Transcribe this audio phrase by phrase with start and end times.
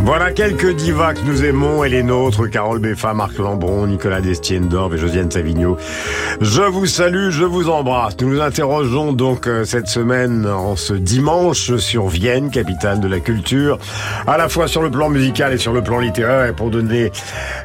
[0.00, 4.94] Voilà quelques divas que nous aimons et les nôtres, Carole Beffa, Marc Lambron, Nicolas Destienne-Dorve
[4.94, 5.76] et Josiane Savigno.
[6.40, 8.16] Je vous salue, je vous embrasse.
[8.20, 13.18] Nous nous interrogeons donc euh, cette semaine, en ce dimanche, sur Vienne, capitale de la
[13.18, 13.78] culture,
[14.26, 17.10] à la fois sur le plan musical et sur le plan littéraire, et pour donner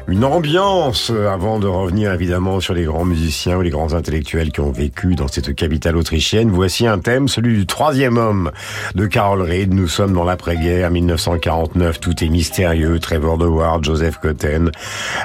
[0.08, 4.50] une ambiance, euh, avant de revenir évidemment sur les grands musiciens ou les grands intellectuels
[4.50, 6.50] qui ont vécu dans cette capitale autrichienne.
[6.50, 8.50] Voici un thème, celui du troisième homme
[8.96, 9.72] de Carol Reed.
[9.72, 14.70] Nous sommes dans l'après-guerre, 1949, tout est mystérieux, Trevor Ward, Joseph Cotten,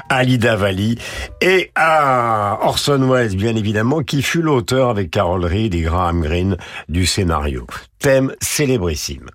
[0.08, 0.98] Ali Davali
[1.40, 6.56] et à Orson Welles, bien évidemment, qui fut l'auteur avec Carol Reed et Graham Greene
[6.88, 7.66] du scénario.
[7.98, 9.26] Thème célébrissime.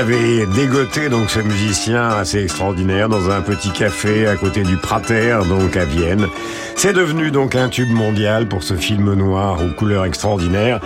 [0.00, 5.36] Avait dégoté donc ce musicien assez extraordinaire dans un petit café à côté du Prater,
[5.46, 6.26] donc à Vienne.
[6.74, 10.80] C'est devenu donc un tube mondial pour ce film noir aux couleurs extraordinaires.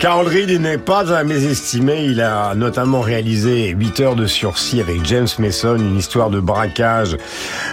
[0.00, 2.04] Carol Reed n'est pas à mésestimer.
[2.04, 7.16] Il a notamment réalisé 8 heures de sursis avec James Mason, une histoire de braquage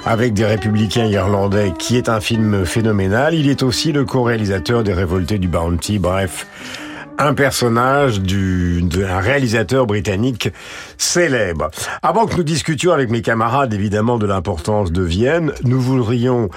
[0.06, 3.36] avec des républicains irlandais qui est un film phénoménal.
[3.36, 6.00] Il est aussi le co-réalisateur des Révoltés du Bounty.
[6.00, 6.48] Bref,
[7.18, 10.50] un personnage du, d'un réalisateur britannique
[10.98, 11.70] célèbre.
[12.02, 16.50] Avant que nous discutions avec mes camarades évidemment de l'importance de Vienne, nous voudrions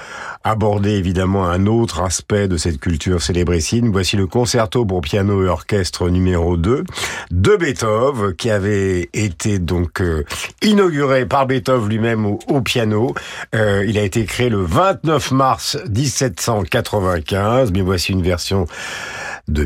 [0.43, 3.91] aborder évidemment un autre aspect de cette culture célébrissime.
[3.91, 6.83] Voici le concerto pour piano et orchestre numéro 2
[7.31, 10.23] de Beethoven qui avait été donc euh,
[10.61, 13.13] inauguré par Beethoven lui-même au, piano.
[13.55, 18.65] Euh, il a été créé le 29 mars 1795, mais voici une version
[19.49, 19.63] de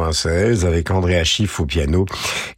[0.00, 2.06] 1996 avec Andrea Schiff au piano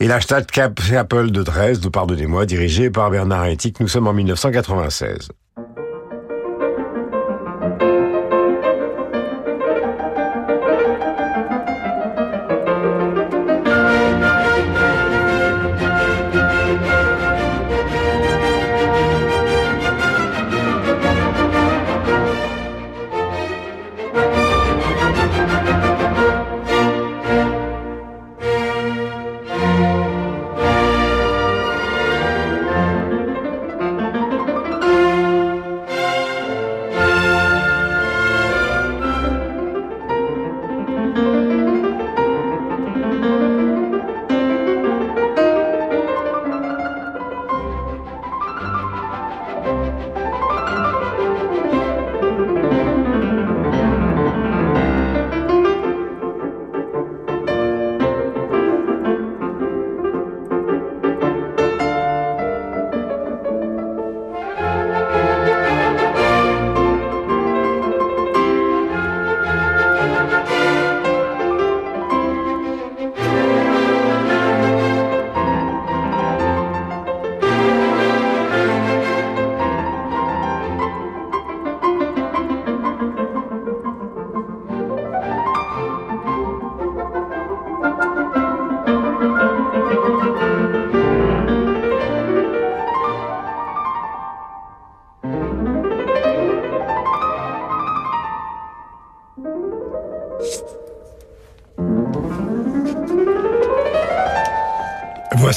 [0.00, 3.80] et la Stadtkapelle de Dresde, pardonnez-moi, dirigée par Bernard Ettic.
[3.80, 5.28] Nous sommes en 1996.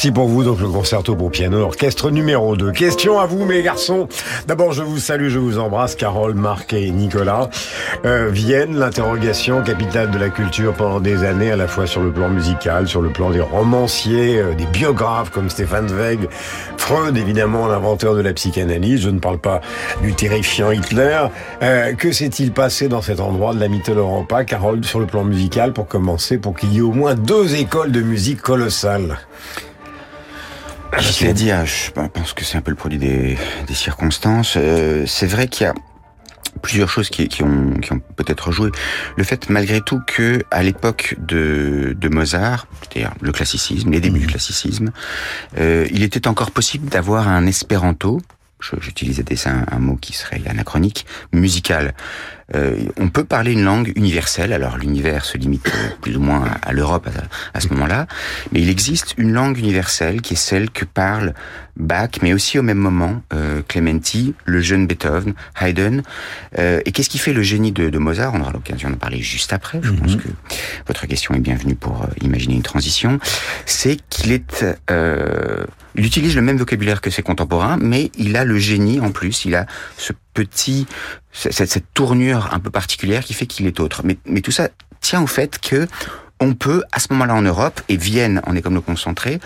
[0.06, 2.74] Voici pour vous donc le concerto pour piano orchestre numéro 2.
[2.74, 4.08] Question à vous mes garçons.
[4.46, 7.50] D'abord je vous salue, je vous embrasse Carole, Marc et Nicolas.
[8.06, 12.12] Euh, Vienne, l'interrogation capitale de la culture pendant des années à la fois sur le
[12.12, 16.30] plan musical, sur le plan des romanciers, euh, des biographes comme Stéphane Zweig,
[16.78, 19.60] Freud évidemment l'inventeur de la psychanalyse, je ne parle pas
[20.04, 21.20] du terrifiant Hitler.
[21.64, 25.24] Euh, que s'est-il passé dans cet endroit de la Mittel Europa Carole sur le plan
[25.24, 29.18] musical pour commencer pour qu'il y ait au moins deux écoles de musique colossales?
[31.24, 34.56] À dire, je pense que c'est un peu le produit des, des circonstances.
[34.58, 35.74] Euh, c'est vrai qu'il y a
[36.62, 38.72] plusieurs choses qui, qui ont, qui ont peut-être joué.
[39.16, 44.20] Le fait, malgré tout, que à l'époque de, de Mozart, c'est-à-dire le classicisme, les débuts
[44.20, 44.92] du classicisme,
[45.58, 48.22] euh, il était encore possible d'avoir un espéranto
[48.80, 51.94] j'utilisais un, un mot qui serait anachronique, musical.
[52.54, 56.46] Euh, on peut parler une langue universelle, alors l'univers se limite euh, plus ou moins
[56.62, 57.10] à, l'Europe
[57.54, 58.08] à, ce moment-là,
[58.52, 61.34] mais il existe une langue universelle qui est celle que parle
[61.78, 66.04] Bach, mais aussi au même moment euh, Clementi, le jeune Beethoven, Haydn.
[66.58, 68.34] Euh, et qu'est-ce qui fait le génie de, de Mozart?
[68.34, 69.80] On aura l'occasion d'en parler juste après.
[69.82, 70.22] Je pense mhm.
[70.22, 70.28] que
[70.88, 73.20] votre question est bienvenue pour euh, imaginer une transition.
[73.66, 75.66] C'est qu'il est, euh,
[75.96, 79.44] il utilise le même vocabulaire que ses contemporains, mais il a le génie en plus.
[79.44, 79.66] Il a
[79.98, 80.86] ce petit,
[81.32, 84.02] cette, cette tournure un peu particulière qui fait qu'il est autre.
[84.04, 84.70] Mais, mais tout ça
[85.02, 85.88] tient au fait que
[86.40, 89.40] on peut, à ce moment-là en Europe, et Vienne en est comme le concentré,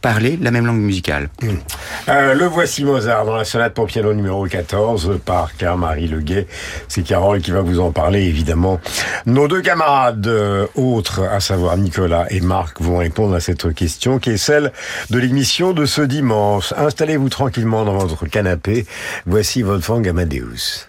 [0.00, 1.28] parler la même langue musicale.
[1.42, 1.56] Hmm.
[2.08, 6.46] Euh, le voici Mozart dans la sonate pour piano numéro 14 par Claire-Marie Leguet.
[6.86, 8.80] C'est Carole qui va vous en parler, évidemment.
[9.26, 14.20] Nos deux camarades euh, autres, à savoir Nicolas et Marc, vont répondre à cette question
[14.20, 14.72] qui est celle
[15.10, 16.72] de l'émission de ce dimanche.
[16.76, 18.86] Installez-vous tranquillement dans votre canapé.
[19.26, 20.86] Voici Wolfgang Amadeus.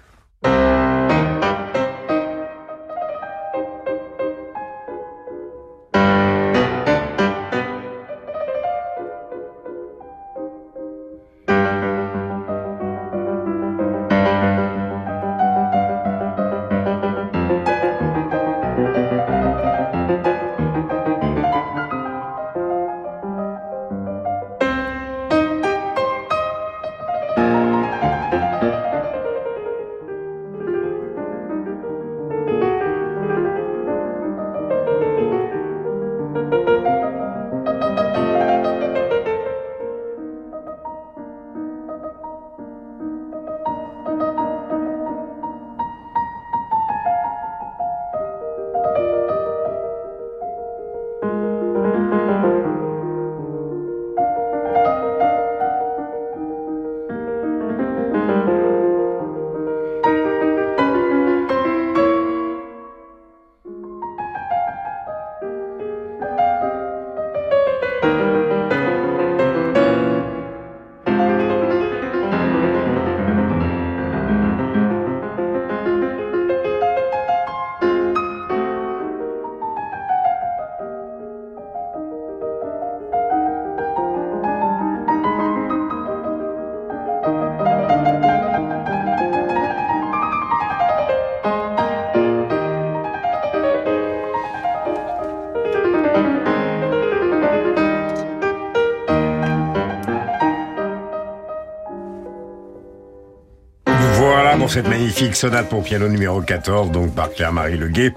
[104.69, 108.13] Cette magnifique sonate pour piano numéro 14, donc par Claire-Marie Leguet.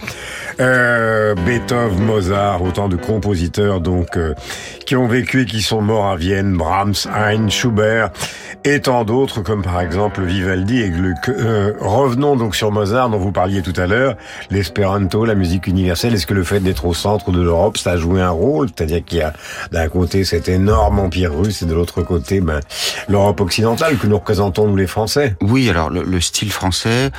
[0.59, 4.35] Euh, Beethoven, Mozart, autant de compositeurs donc euh,
[4.85, 8.11] qui ont vécu et qui sont morts à Vienne, Brahms, Hein, Schubert
[8.65, 11.29] et tant d'autres comme par exemple Vivaldi et Gluck.
[11.29, 14.17] Euh, revenons donc sur Mozart dont vous parliez tout à l'heure,
[14.51, 16.15] l'espéranto, la musique universelle.
[16.15, 18.69] Est-ce que le fait d'être au centre de l'Europe, ça a joué un rôle?
[18.69, 19.33] C'est-à-dire qu'il y a
[19.73, 22.61] d'un côté cet énorme empire russe et de l'autre côté ben,
[23.09, 25.37] l'Europe occidentale que nous représentons nous les Français.
[25.41, 27.11] Oui, alors le, style français.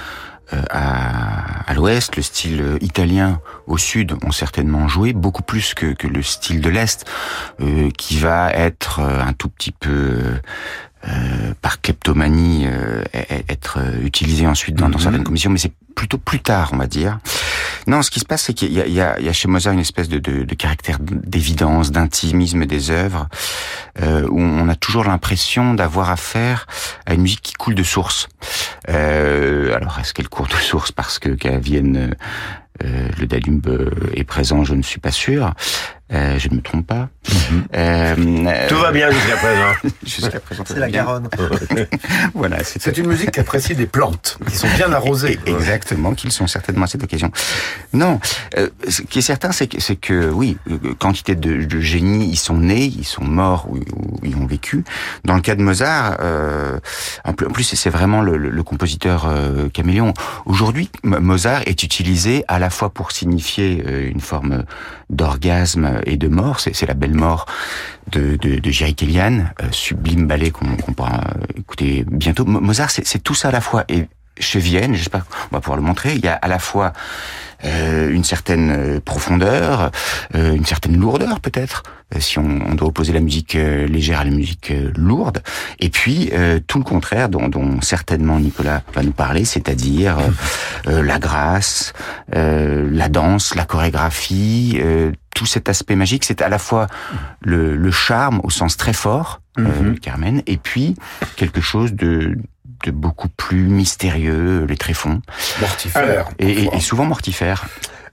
[0.53, 5.93] Euh, à, à l'ouest, le style italien au sud ont certainement joué beaucoup plus que,
[5.93, 7.05] que le style de l'est,
[7.62, 10.19] euh, qui va être euh, un tout petit peu
[11.08, 13.03] euh, par kleptomanie euh,
[13.50, 15.03] être utilisé ensuite dans, dans mhm.
[15.03, 17.20] certaines commissions, mais c'est plutôt plus tard, on va dire.
[17.88, 20.10] Non, ce qui se passe, c'est qu'il y, y, y a, chez Mozart une espèce
[20.10, 23.27] de, de, de caractère d'évidence, d'intimisme des œuvres,
[24.01, 26.67] euh, où on a toujours l'impression d'avoir affaire
[27.05, 28.29] à une musique qui coule de source.
[28.89, 32.15] Euh, alors, est-ce qu'elle coule de source parce que qu'à Vienne,
[32.84, 33.67] euh, le Danube
[34.13, 34.63] est présent?
[34.63, 35.53] Je ne suis pas sûr.
[36.13, 37.08] Euh, je ne me trompe pas.
[37.51, 37.63] Mhm.
[37.75, 39.74] Euh, Tout va bien jusqu'à présent.
[40.06, 41.03] Jusqu'à présent, C'est la bien.
[41.03, 41.30] Garonne.
[42.34, 45.39] Voilà, c'est C'est une musique qui apprécie des plantes, qui sont bien arrosées.
[45.46, 47.32] Exactement, qu'ils sont certainement à cette occasion.
[47.94, 48.20] Non,
[48.58, 52.27] euh, ce qui est certain, c'est que, c'est que oui, euh, quantité de, de génies,
[52.30, 54.84] ils sont nés, ils sont morts ou, ou ils ont vécu.
[55.24, 56.77] Dans le cas de Mozart, euh,
[57.24, 60.13] en plus, c'est vraiment le, le- le compositeur euh, caméléon.
[60.46, 64.63] Aujourd'hui, Mozart est utilisé à la fois pour signifier euh, une forme
[65.10, 67.46] d'orgasme et de mort, c'est la belle mort
[68.12, 72.46] de, de, de Jerry Kellyanne, euh, sublime ballet qu'on qu'on pourra euh, écouter bientôt.
[72.46, 73.84] Mo- Mozart, c'est tout ça à la fois.
[73.89, 74.08] Et
[74.39, 76.93] chez Vienne, j'espère qu'on va pouvoir le montrer, il y a à la fois
[77.65, 79.91] euh, une certaine euh, profondeur,
[80.36, 81.84] euh, une certaine lourdeur peut-être,
[82.17, 85.41] si on, on doit opposer la musique légère à la musique lourde,
[85.79, 86.29] et puis
[86.67, 90.17] tout le contraire dont, dont certainement Nicolas va nous parler, c'est-à-dire
[90.86, 91.93] la grâce,
[92.34, 94.81] la danse, la chorégraphie,
[95.36, 96.88] tout cet aspect magique, c'est à la fois
[97.42, 100.00] le, le charme au sens très fort, euh, Mhm.
[100.00, 100.96] Carmen, et puis
[101.36, 102.38] quelque chose de
[102.84, 105.22] de beaucoup plus mystérieux, les tréfonds,
[105.60, 106.30] Mortifère.
[106.40, 107.66] et, et- et souvent mortifères.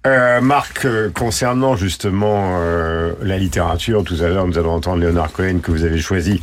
[0.07, 5.33] Euh, Marc, euh, concernant justement euh, la littérature, tout à l'heure nous allons entendre Leonard
[5.33, 6.41] Cohen que vous avez choisi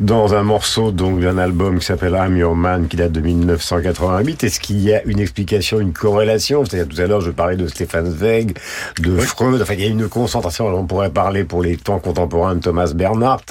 [0.00, 4.44] dans un morceau donc d'un album qui s'appelle I'm Your Man qui date de 1988.
[4.44, 6.64] Est-ce qu'il y a une explication, une corrélation?
[6.64, 8.56] C'est-à-dire tout à l'heure je parlais de Stéphane Zweig,
[8.98, 9.60] de Freud.
[9.60, 10.66] Enfin il y a une concentration.
[10.66, 13.44] On pourrait parler pour les temps contemporains de Thomas Bernhardt.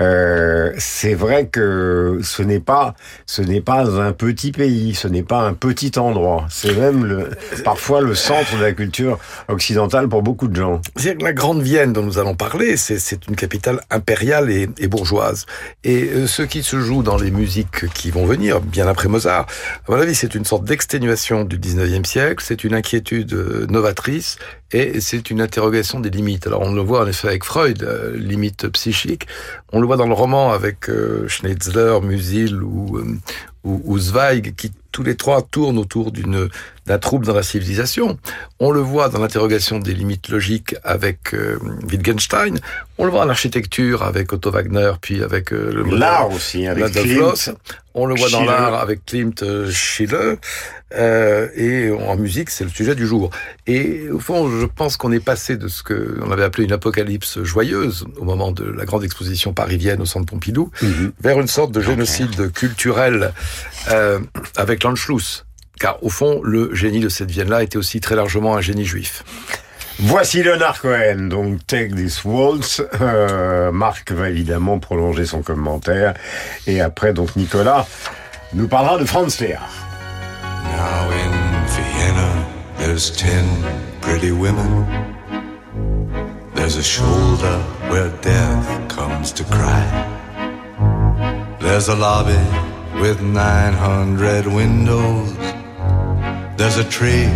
[0.00, 2.94] Euh, c'est vrai que ce n'est pas
[3.26, 6.46] ce n'est pas un petit pays, ce n'est pas un petit endroit.
[6.48, 7.28] C'est même le
[7.64, 9.18] parfois le centre de la culture
[9.48, 10.80] occidentale pour beaucoup de gens.
[10.96, 14.86] C'est la Grande Vienne dont nous allons parler, c'est- c'est une capitale impériale et, et
[14.86, 15.46] bourgeoise.
[15.84, 19.46] Et euh, ce qui se joue dans les musiques qui vont venir, bien après Mozart,
[19.86, 24.38] à mon avis, c'est une sorte d'exténuation du 19e siècle, c'est une inquiétude euh, novatrice
[24.72, 26.46] et c'est une interrogation des limites.
[26.46, 29.26] Alors on le voit en effet avec Freud, euh, limite psychique,
[29.72, 33.18] on le voit dans le roman avec euh, Schnetzler, Musil ou, euh,
[33.64, 38.18] ou, Zweig, qui tous les trois tournent autour d'un trouble dans la civilisation.
[38.58, 41.58] On le voit dans l'interrogation des limites logiques avec euh,
[41.88, 42.58] Wittgenstein.
[43.00, 46.92] On le voit en architecture avec Otto Wagner, puis avec euh, le L'art aussi avec
[46.92, 47.20] Klimt.
[47.20, 47.50] Loos.
[47.94, 50.34] On le voit dans l'art avec Klimt, euh, Schiller.
[50.94, 53.30] Euh, et en musique, c'est le sujet du jour.
[53.66, 56.72] Et au fond, je pense qu'on est passé de ce que on avait appelé une
[56.72, 61.12] apocalypse joyeuse au moment de la grande exposition parisienne au Centre Pompidou, Mhm.
[61.20, 63.32] vers une sorte de génocide culturel
[63.90, 64.18] euh,
[64.56, 65.44] avec l'Anschluss.
[65.78, 69.22] Car au fond, le génie de cette Vienne-là était aussi très largement un génie juif.
[70.00, 72.80] Voici Leonard Cohen, donc Take This Waltz.
[73.00, 76.14] Euh, Marc va évidemment prolonger son commentaire.
[76.68, 77.84] Et après, donc Nicolas
[78.54, 79.68] nous parlera de Franz Lehár.
[80.64, 82.30] Now in Vienna,
[82.78, 83.44] there's ten
[84.00, 84.86] pretty women.
[86.54, 87.58] There's a shoulder
[87.90, 89.82] where death comes to cry.
[91.58, 92.38] There's a lobby
[93.00, 95.34] with 900 windows.
[96.56, 97.28] There's a tree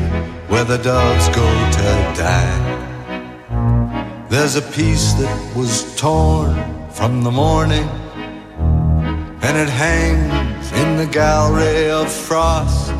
[0.52, 2.58] where the doves go to die.
[4.28, 6.54] There's a piece that was torn
[6.90, 7.88] from the morning,
[9.46, 12.92] and it hangs in the gallery of frost.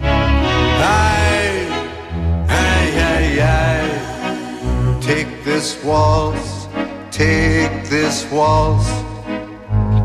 [0.00, 1.68] Aye,
[2.48, 4.98] aye, aye, aye.
[5.02, 6.68] Take this waltz,
[7.10, 8.88] take this waltz,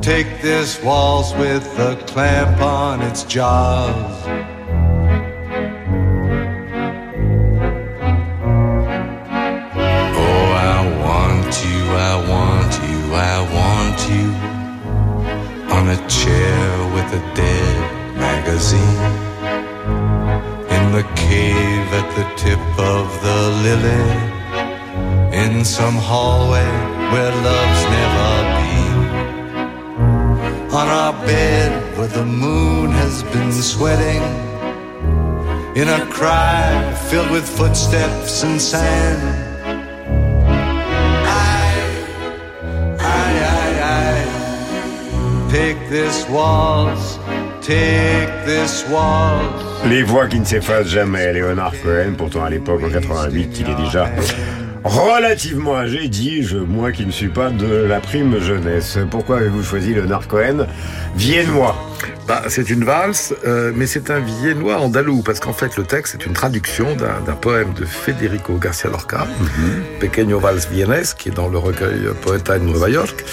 [0.06, 4.45] take this waltz with a clamp on its jaws.
[25.76, 26.72] Some hallway
[27.12, 28.30] where love's never
[28.60, 28.96] been
[30.74, 34.24] on our bed where the moon has been sweating
[35.76, 39.22] in a cry filled with footsteps and sand
[41.28, 41.68] I,
[43.02, 43.34] I,
[43.92, 44.26] I,
[46.30, 47.20] waltz,
[47.60, 49.66] take this waltz.
[49.90, 51.34] Les voix qui ne s'effacent jamais.
[51.34, 54.10] Leonard Cohen, pourtant à l'époque, en 88, il est déjà
[54.86, 59.00] relativement âgé, dis-je, moi qui ne suis pas de la prime jeunesse.
[59.10, 60.68] Pourquoi avez-vous choisi Leonard Cohen
[61.16, 61.76] Viennois?
[62.28, 66.16] Bah, c'est une valse, euh, mais c'est un viennois andalou, parce qu'en fait, le texte
[66.16, 69.28] est une traduction d'un d'un poème de Federico Garcia Lorca,
[70.00, 73.26] Pequeño Vals Viennes, qui est dans le recueil Poeta de Nueva York,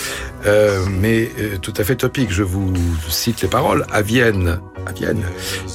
[0.47, 2.31] euh, mais euh, tout à fait topique.
[2.33, 2.73] Je vous
[3.09, 3.87] cite les paroles.
[3.93, 5.23] À Vienne, à Vienne,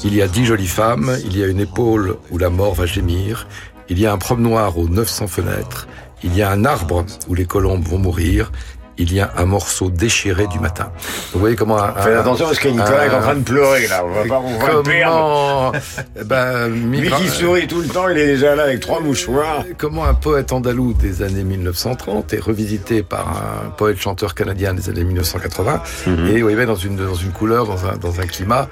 [0.04, 2.86] il y a dix jolies femmes, il y a une épaule où la mort va
[2.86, 3.48] gémir,
[3.90, 5.88] il y a un promenoir aux 900 fenêtres,
[6.24, 8.52] il y a un arbre où les colombes vont mourir,
[9.00, 10.92] il y a un morceau déchiré du matin.
[11.32, 11.78] Vous voyez comment...
[12.00, 14.58] Faites attention parce que Nicolas est en train de pleurer là, on va pas on
[14.58, 15.72] va le perdre.
[16.20, 19.64] Eh ben, Lui qui sourit tout le temps, il est déjà là avec trois mouchoirs.
[19.78, 25.04] Comment un poète andalou des années 1930 est revisité par un poète-chanteur canadien des années
[25.04, 26.28] 1980 Mhm.
[26.36, 28.68] et oui, dans une dans une couleur, dans un dans un climat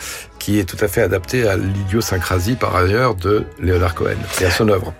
[0.45, 4.51] qui est tout à fait adapté à l'idiosyncrasie par ailleurs de Léonard Cohen et à
[4.51, 4.93] son œuvre.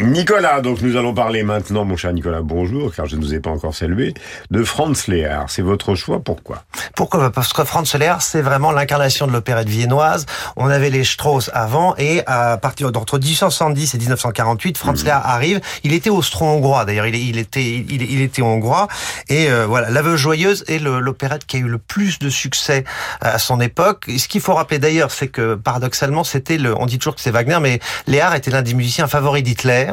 [0.00, 3.40] Nicolas, donc nous allons parler maintenant, mon cher Nicolas, bonjour, car je ne vous ai
[3.40, 4.14] pas encore salué,
[4.52, 5.46] de Franz Lehár.
[5.48, 6.62] C'est votre choix, pourquoi?
[6.94, 7.32] Pourquoi?
[7.32, 10.24] Parce que Franz Lehár, c'est vraiment l'incarnation de l'opérette viennoise.
[10.54, 15.60] On avait les Strauss avant, et à partir d'entre 1870 et 1948, Franz Lehár arrive.
[15.82, 18.86] Il était austro-hongrois, d'ailleurs, il, il était, il, il était hongrois.
[19.28, 22.84] Et euh, voilà, La Veuve Joyeuse est l'opérette qui a eu le plus de succès
[23.20, 24.04] à son époque.
[24.06, 27.20] Et ce qu'il faut rappeler d'ailleurs, c'est que paradoxalement, c'était le, on dit toujours que
[27.20, 29.92] c'est Wagner, mais Lehár était l'un des musiciens favoris d'Hitler,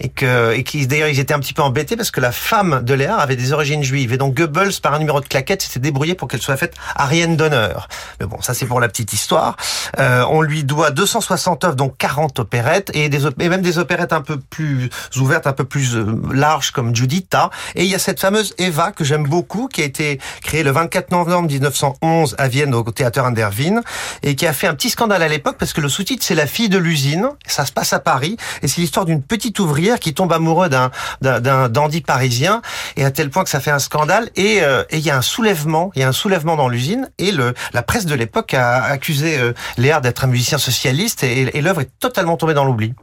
[0.00, 2.82] et que, et qui d'ailleurs, ils étaient un petit peu embêtés parce que la femme
[2.82, 5.80] de Lehár avait des origines juives, et donc Goebbels, par un numéro de claquette, s'était
[5.80, 7.88] débrouillé pour qu'elle soit faite arienne d'honneur.
[8.20, 9.56] Mais bon, ça c'est pour la petite histoire.
[9.98, 14.12] Euh, on lui doit 260 œuvres, dont 40 opérettes, et, des, et même des opérettes
[14.12, 17.50] un peu plus ouvertes, un peu plus euh, larges, comme Giuditta.
[17.74, 20.70] Et il y a cette fameuse Eva, que j'aime beaucoup, qui a été créée le
[20.70, 23.82] 24 novembre 1911 à Vienne, au Théâtre in der Wien,
[24.22, 26.46] et qui a fait un petit scandale à l'époque, parce que le sous-titre, c'est La
[26.46, 27.28] fille de l'usine.
[27.46, 30.90] Ça se passe à Paris, et c'est l'histoire d'une petite ouvrière qui tombe amoureux d'un
[31.20, 32.62] d'un- dandy parisien,
[32.96, 35.20] et à tel point que ça fait un scandale, et euh, il y a un
[35.20, 38.82] soulèvement, il y a un soulèvement dans l'usine, et le la presse de l'époque a
[38.84, 42.94] accusé euh, d'être un musicien socialiste, et, et l'œuvre est totalement tombée dans l'oubli.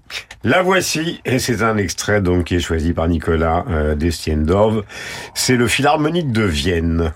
[0.43, 4.83] La voici, et c'est un extrait donc qui est choisi par Nicolas euh, Destiendorf.
[5.35, 7.13] C'est le Philharmonique de Vienne.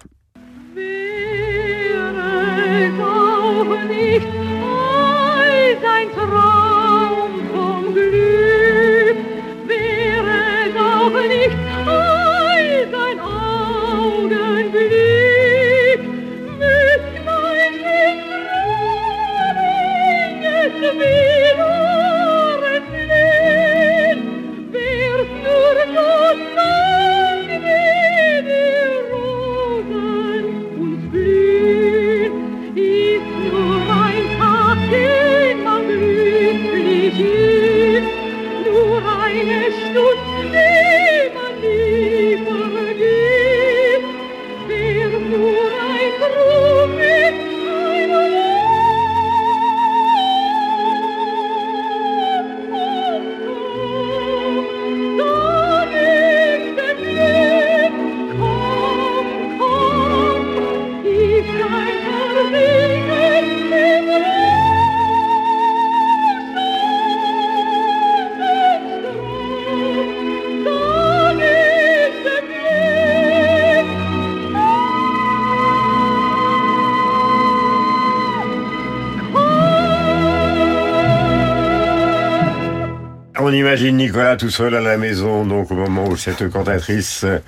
[84.37, 87.39] Tout seul à la maison, donc au moment où cette cantatrice euh,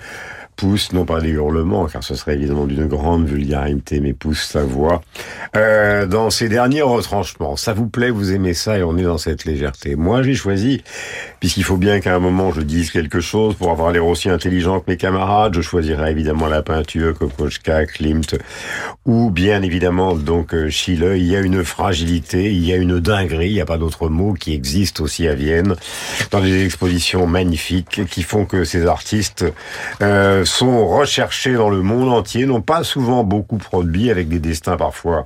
[0.56, 4.64] pousse, non pas des hurlements, car ce serait évidemment d'une grande vulgarité, mais pousse sa
[4.64, 5.02] voix
[5.56, 7.56] euh, dans ses derniers retranchements.
[7.56, 9.96] Ça vous plaît, vous aimez ça, et on est dans cette légèreté.
[9.96, 10.84] Moi, j'ai choisi,
[11.40, 14.80] puisqu'il faut bien qu'à un moment je dise quelque chose pour avoir l'air aussi intelligent
[14.80, 18.36] que mes camarades, je choisirais évidemment la peinture, Kokoschka, Klimt,
[19.06, 21.18] ou bien évidemment donc euh, Schiele.
[21.18, 24.08] Il y a une fragilité, il y a une dinguerie, il n'y a pas d'autre
[24.08, 25.76] mot qui existe aussi à Vienne,
[26.32, 29.46] dans des expositions magnifiques qui font que ces artistes
[30.02, 34.78] euh, sont recherchés dans le monde entier, n'ont pas souvent beaucoup produit avec des destins
[34.78, 35.24] parfois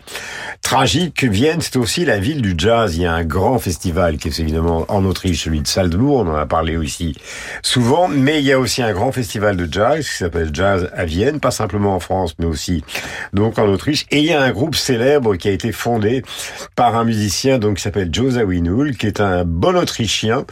[0.68, 1.24] tragiques.
[1.24, 2.98] Vienne, c'est aussi la ville du jazz.
[2.98, 6.28] Il y a un grand festival qui est évidemment en Autriche, celui de Salzbourg, on
[6.28, 7.16] en a parlé aussi
[7.62, 11.06] souvent, mais il y a aussi un grand festival de jazz qui s'appelle Jazz à
[11.06, 12.84] Vienne, pas simplement en France, mais aussi
[13.32, 14.08] donc en Autriche.
[14.12, 16.22] Et il y a un groupe célèbre qui a été fondé
[16.76, 20.44] par un musicien donc qui s'appelle Joe Zawinul, qui est un bon Autrichien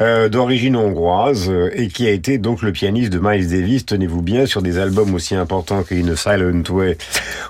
[0.00, 3.84] euh, d'origine hongroise euh, et qui a été donc le pianiste de Miles Davis.
[3.86, 6.96] Tenez-vous bien sur des albums aussi importants que In a Silent Way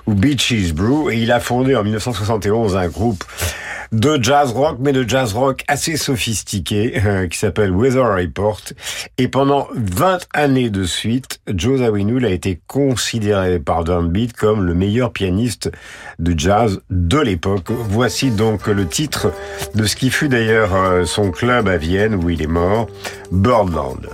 [0.07, 1.11] ou Beaches Brew.
[1.11, 1.83] Et il a fondé en
[2.15, 3.23] 1971 un groupe
[3.91, 8.61] de jazz rock, mais de jazz rock assez sophistiqué, euh, qui s'appelle Weather Report.
[9.17, 14.73] Et pendant 20 années de suite, Joe Zawinul a été considéré par Downbeat comme le
[14.73, 15.71] meilleur pianiste
[16.19, 17.69] de jazz de l'époque.
[17.69, 19.31] Voici donc le titre
[19.75, 22.87] de ce qui fut d'ailleurs euh, son club à Vienne, où il est mort,
[23.31, 24.09] Birdland.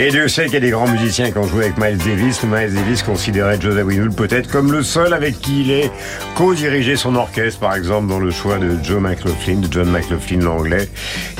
[0.00, 2.44] Et Dieu sait qu'il y a des grands musiciens qui ont joué avec Miles Davis.
[2.44, 5.90] Miles Davis considérait Joseph Winwood peut-être comme le seul avec qui il est
[6.36, 10.88] co-dirigé son orchestre, par exemple, dans le choix de Joe McLaughlin, de John McLaughlin l'anglais.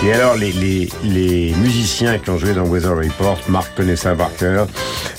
[0.04, 4.66] Et alors, les, musiciens qui ont joué dans Weather Report, Mark connaissait par cœur,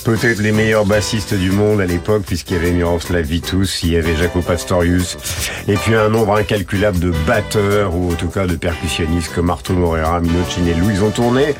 [0.04, 3.96] peut-être les meilleurs bassistes du monde à l'époque, puisqu'il y avait Miroslav Vitus, il y
[3.96, 5.18] avait Jaco Pastorius,
[5.70, 9.72] et puis un nombre incalculable de batteurs, ou en tout cas de percussionnistes comme Arto
[9.72, 10.90] Morera, Mino Chinello.
[10.92, 11.56] Ils ont tourné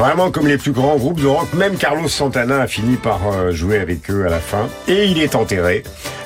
[0.00, 3.52] Vraiment comme les plus grands groupes de rock, même Carlos Santana a fini par euh,
[3.52, 4.66] jouer avec eux à la fin.
[4.88, 5.82] Et il est enterré,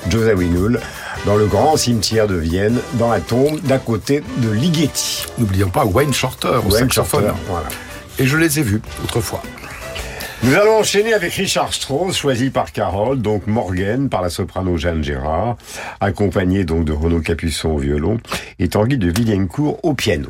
[0.09, 0.79] Joseph Winul,
[1.27, 5.27] dans le grand cimetière de Vienne, dans la tombe d'à côté de Ligeti.
[5.39, 7.25] N'oublions pas Wayne Shorter au Wayne saxophone.
[7.25, 7.67] Shorter, voilà.
[8.21, 9.43] Et je les ai vus autrefois.
[10.45, 15.03] Nous allons enchaîner avec Richard Strauss, choisi par Carole, donc Morgan par la soprano Jeanne
[15.03, 15.57] Gérard,
[15.99, 18.19] accompagné donc de Renaud Capuçon au violon
[18.61, 20.29] et Tanguy de Villencourt au piano.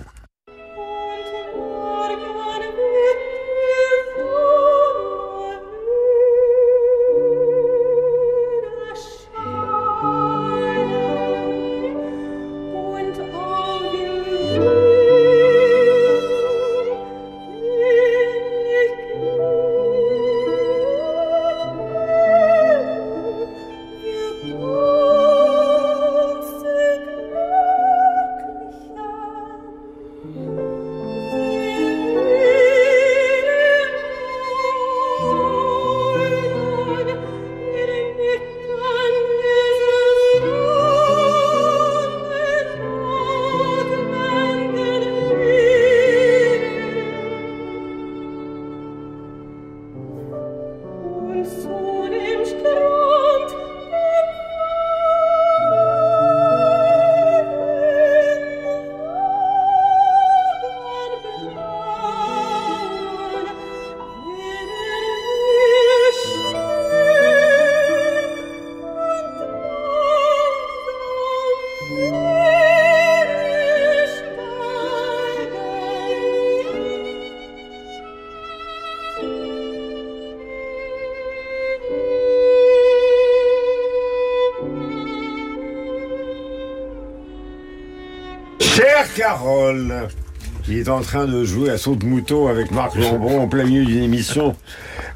[90.66, 93.64] Il est en train de jouer à saut de mouton avec Marc Lambron en plein
[93.64, 94.56] milieu d'une émission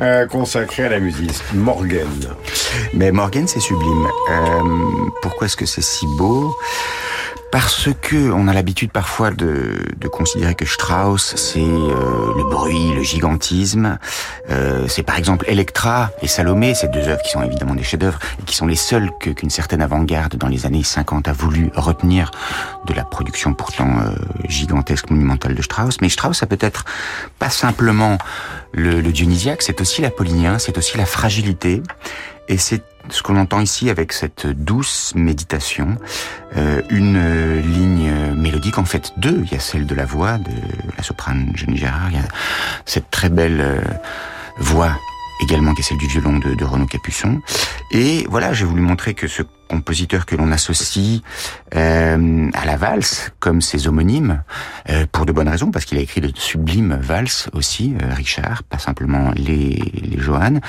[0.01, 1.33] euh, consacrée à la musique.
[1.55, 2.07] Morgan.
[2.93, 4.07] Mais Morgan, c'est sublime.
[4.31, 4.63] Euh,
[5.23, 6.55] pourquoi est-ce que c'est si beau?
[7.51, 12.93] Parce que on a l'habitude parfois de, de, considérer que Strauss c'est euh, le bruit,
[12.95, 13.99] le gigantisme.
[14.51, 18.19] Euh, c'est par exemple Electra et Salomé, ces deux œuvres qui sont évidemment des chefs-d'œuvre
[18.41, 21.71] et qui sont les seules que, qu'une certaine avant-garde dans les années 50 a voulu
[21.75, 22.31] retenir
[22.87, 24.15] de la production pourtant euh,
[24.49, 26.01] gigantesque, monumentale de Strauss.
[26.03, 26.85] Mais Strauss a peut-être
[27.39, 28.19] pas simplement
[28.73, 31.83] le, le dionysiaque, c'est aussi l'apollinien, c'est aussi la fragilité.
[32.49, 35.97] Et c'est ce qu'on entend ici avec cette douce méditation,
[36.57, 39.43] euh, une euh, ligne mélodique, en fait deux.
[39.45, 40.51] Il y a celle de la voix de
[40.97, 42.29] la soprane Jenny Gérard, il y a
[42.85, 43.81] cette très belle euh,
[44.59, 44.93] voix
[45.43, 47.41] également qui est celle du violon de, de Renaud Capuçon.
[47.91, 51.21] Et voilà, j'ai voulu montrer que ce compositeur que l'on associe
[51.75, 54.43] euh, à la valse, comme ses homonymes,
[54.89, 58.63] euh, pour de bonnes raisons, parce qu'il a écrit de sublimes valses aussi, euh, Richard,
[58.65, 60.61] pas simplement les, les Johannes,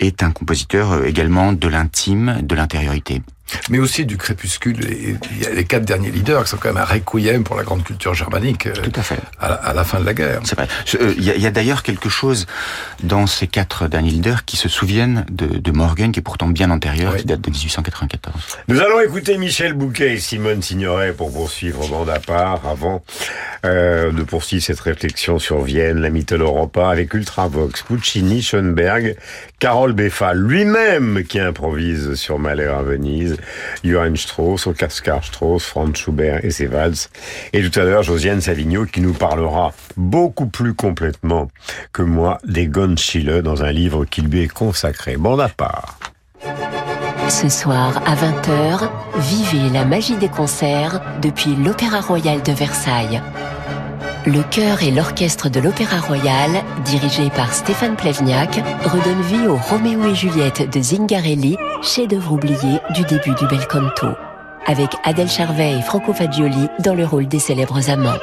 [0.00, 3.22] est un compositeur également de l'intime, de l'intériorité.
[3.70, 4.84] Mais aussi du crépuscule.
[4.86, 7.56] Et il y a les quatre derniers leaders qui sont quand même un requiem pour
[7.56, 8.70] la grande culture germanique.
[8.72, 9.18] Tout à fait.
[9.40, 10.40] À la, à la fin de la guerre.
[10.44, 10.68] C'est vrai.
[11.16, 12.46] Il y a, y a d'ailleurs quelque chose
[13.02, 16.70] dans ces quatre derniers leaders qui se souviennent de, de Morgan, qui est pourtant bien
[16.70, 17.20] antérieur, oui.
[17.20, 18.47] qui date de 1894.
[18.68, 23.02] Nous allons écouter Michel Bouquet et Simone Signoret pour poursuivre bande à part, avant
[23.64, 29.16] euh, de poursuivre cette réflexion sur Vienne, la Mittel Europa, avec Ultravox, Puccini, Schoenberg,
[29.58, 33.36] Carole Beffa, lui-même qui improvise sur Mahler à Venise,
[33.84, 36.68] Johann Strauss, Oskar Strauss, Franz Schubert et ses.
[37.52, 41.50] Et tout à l'heure, Josiane Savigno qui nous parlera beaucoup plus complètement
[41.92, 45.16] que moi des Gonschille dans un livre qui lui est consacré.
[45.16, 45.50] Bande à.
[47.28, 48.88] Ce soir à 20h,
[49.18, 53.20] vivez la magie des concerts depuis l'Opéra Royal de Versailles.
[54.24, 56.50] Le chœur et l'orchestre de l'Opéra Royal,
[56.86, 63.02] dirigé par Stéphane Plevniak, redonnent vie au Roméo et Juliette de Zingarelli, chef-d'œuvre oublié du
[63.02, 64.08] début du bel canto,
[64.66, 68.18] avec Adèle Charvet et Franco Fagioli dans le rôle des célèbres amants.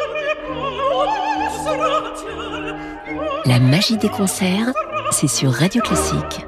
[3.45, 4.73] La magie des concerts,
[5.11, 6.47] c'est sur Radio Classique.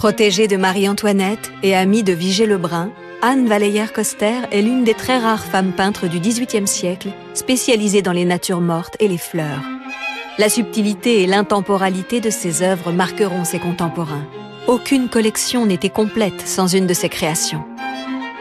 [0.00, 5.44] Protégé de Marie-Antoinette et ami de Vigée Lebrun, Anne Valleyer-Coster est l'une des très rares
[5.44, 9.60] femmes peintres du XVIIIe siècle, spécialisée dans les natures mortes et les fleurs.
[10.38, 14.26] La subtilité et l'intemporalité de ses œuvres marqueront ses contemporains.
[14.68, 17.62] Aucune collection n'était complète sans une de ses créations.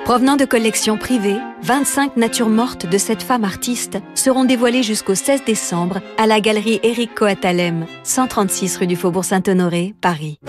[0.06, 5.44] Provenant de collections privées, 25 natures mortes de cette femme artiste seront dévoilées jusqu'au 16
[5.46, 10.40] décembre à la galerie Éric Coatalem, 136 rue du Faubourg Saint-Honoré, Paris.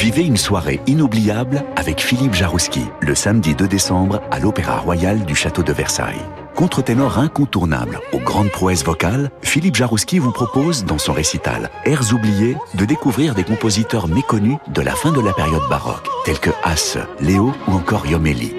[0.00, 5.34] Vivez une soirée inoubliable avec Philippe Jarouski le samedi 2 décembre à l'Opéra Royal du
[5.34, 6.22] Château de Versailles.
[6.54, 12.56] Contre-ténor incontournable aux grandes prouesses vocales, Philippe Jarouski vous propose dans son récital Airs oubliés
[12.76, 16.96] de découvrir des compositeurs méconnus de la fin de la période baroque, tels que Hasse,
[17.20, 18.54] Léo ou encore Yomelli.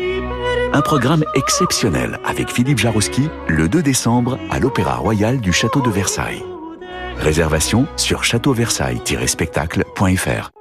[0.74, 5.90] Un programme exceptionnel avec Philippe Jarouski le 2 décembre à l'Opéra Royal du Château de
[5.90, 6.46] Versailles.
[7.18, 10.52] Réservation sur châteauversailles-spectacle.fr.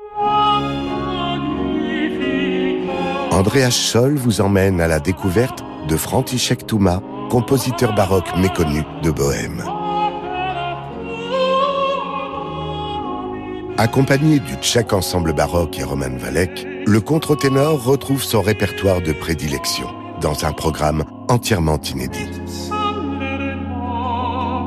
[3.40, 7.00] Andreas Scholl vous emmène à la découverte de František Touma,
[7.30, 9.64] compositeur baroque méconnu de Bohème.
[13.78, 19.88] Accompagné du tchèque ensemble baroque et Roman Valek, le contre-ténor retrouve son répertoire de prédilection
[20.20, 22.28] dans un programme entièrement inédit.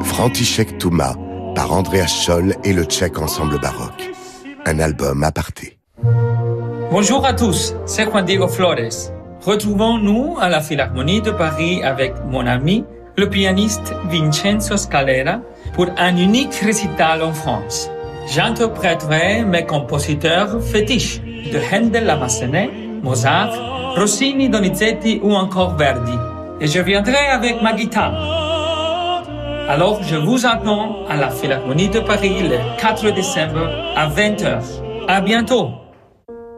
[0.04, 1.14] František Touma
[1.54, 4.10] par Andreas Scholl et le tchèque ensemble baroque.
[4.66, 5.78] Un album aparté.
[6.94, 9.10] Bonjour à tous, c'est Juan Diego Flores.
[9.44, 12.86] Retrouvons-nous à la Philharmonie de Paris avec mon ami,
[13.18, 15.40] le pianiste Vincenzo Scalera,
[15.74, 17.90] pour un unique récital en France.
[18.28, 22.70] J'interpréterai mes compositeurs fétiches de Handel la Massenet,
[23.02, 26.14] Mozart, Rossini, Donizetti ou encore Verdi.
[26.62, 28.14] Et je viendrai avec ma guitare.
[29.68, 34.62] Alors je vous attends à la Philharmonie de Paris le 4 décembre à 20h.
[35.08, 35.83] À bientôt.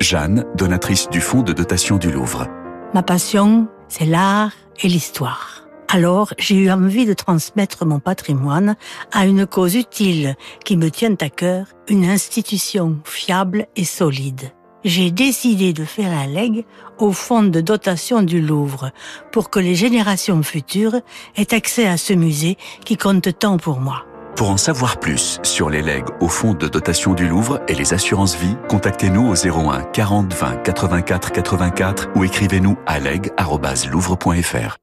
[0.01, 2.47] Jeanne, donatrice du Fonds de dotation du Louvre.
[2.93, 5.67] Ma passion, c'est l'art et l'histoire.
[5.87, 8.75] Alors, j'ai eu envie de transmettre mon patrimoine
[9.13, 14.51] à une cause utile qui me tient à cœur, une institution fiable et solide.
[14.83, 16.65] J'ai décidé de faire un leg
[16.99, 18.91] au fonds de dotation du Louvre
[19.31, 20.99] pour que les générations futures
[21.37, 24.04] aient accès à ce musée qui compte tant pour moi.
[24.35, 27.93] Pour en savoir plus sur les legs au fonds de dotation du Louvre et les
[27.93, 34.77] assurances vie, contactez-nous au 01 40 20 84 84 ou écrivez-nous à leg.louvre.fr.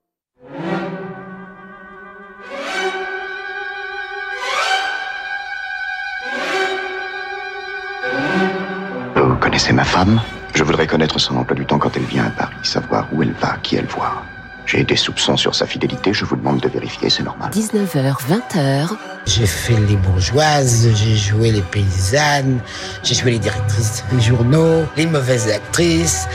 [9.17, 10.23] Vous connaissez ma femme?
[10.55, 13.33] Je voudrais connaître son emploi du temps quand elle vient à Paris, savoir où elle
[13.33, 14.23] va, qui elle voit.
[14.67, 17.51] J'ai des soupçons sur sa fidélité, je vous demande de vérifier, c'est normal.
[17.51, 18.97] 19h, 20h.
[19.27, 22.59] J'ai fait les bourgeoises, j'ai joué les paysannes,
[23.03, 26.27] j'ai joué les directrices des journaux, les mauvaises actrices.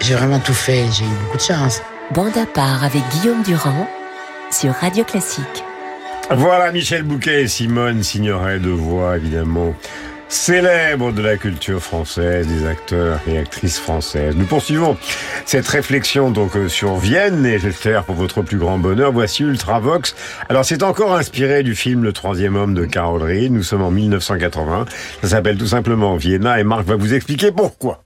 [0.00, 1.80] J'ai vraiment tout fait, j'ai eu beaucoup de chance.
[2.12, 3.88] Bande à part avec Guillaume Durand
[4.50, 5.64] sur Radio Classique.
[6.30, 9.74] Voilà Michel Bouquet et Simone Signoret de voix, évidemment
[10.34, 14.34] célèbres de la culture française, des acteurs et actrices françaises.
[14.36, 14.96] Nous poursuivons
[15.46, 19.12] cette réflexion donc euh, sur Vienne et j'espère pour votre plus grand bonheur.
[19.12, 20.14] Voici Ultravox.
[20.48, 23.52] Alors c'est encore inspiré du film Le Troisième Homme de Carol Reed.
[23.52, 24.86] Nous sommes en 1980.
[25.22, 28.03] Ça s'appelle tout simplement Vienna et Marc va vous expliquer pourquoi.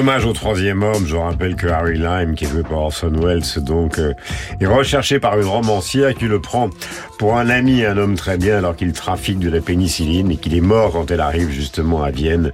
[0.00, 1.06] Hommage au troisième homme.
[1.06, 4.14] Je rappelle que Harry Lime, qui est joué par Orson Welles, donc, euh,
[4.58, 6.70] est recherché par une romancière qui le prend
[7.18, 10.56] pour un ami, un homme très bien, alors qu'il trafique de la pénicilline et qu'il
[10.56, 12.50] est mort quand elle arrive justement à Vienne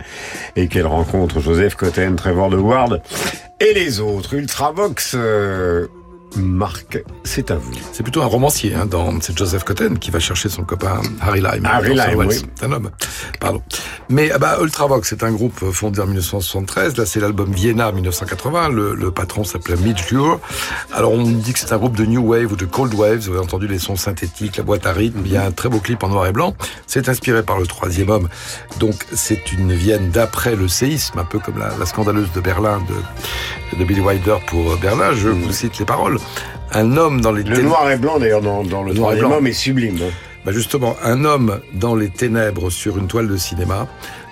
[0.57, 3.01] et qu'elle rencontre Joseph Cotten, Trevor de Ward
[3.61, 4.35] et les autres.
[4.35, 5.87] Ultravox, euh,
[6.37, 7.73] Marc, c'est à vous.
[7.93, 11.41] C'est plutôt un romancier, hein, dans, c'est Joseph Cotten qui va chercher son copain Harry
[11.41, 11.65] Lime.
[11.65, 12.17] Harry Welles.
[12.17, 12.43] oui.
[12.55, 12.91] C'est un homme.
[13.41, 13.63] Pardon.
[14.09, 16.97] Mais ah bah, Ultravox, c'est un groupe fondé en 1973.
[16.97, 18.69] Là, c'est l'album Vienna 1980.
[18.71, 20.07] Le, le patron s'appelait Mitch.
[20.93, 23.19] Alors, on dit que c'est un groupe de New Wave ou de Cold Wave.
[23.19, 25.21] Vous avez entendu les sons synthétiques, la boîte à rythme.
[25.25, 26.55] Il y a un très beau clip en noir et blanc.
[26.87, 28.29] C'est inspiré par le troisième homme.
[28.79, 32.81] Donc, c'est une Vienne d'après le séisme, un peu comme la, la scandaleuse de Berlin
[33.73, 35.13] de, de Billy Wilder pour Berlin.
[35.13, 36.19] Je vous cite les paroles.
[36.73, 39.33] Un homme dans les Le noir et blanc, d'ailleurs, dans, dans le noir et blanc.
[39.33, 39.97] homme est sublime.
[40.03, 40.11] hein.
[40.45, 43.89] Bah justement, un homme dans les ténèbres sur une toile de cinéma.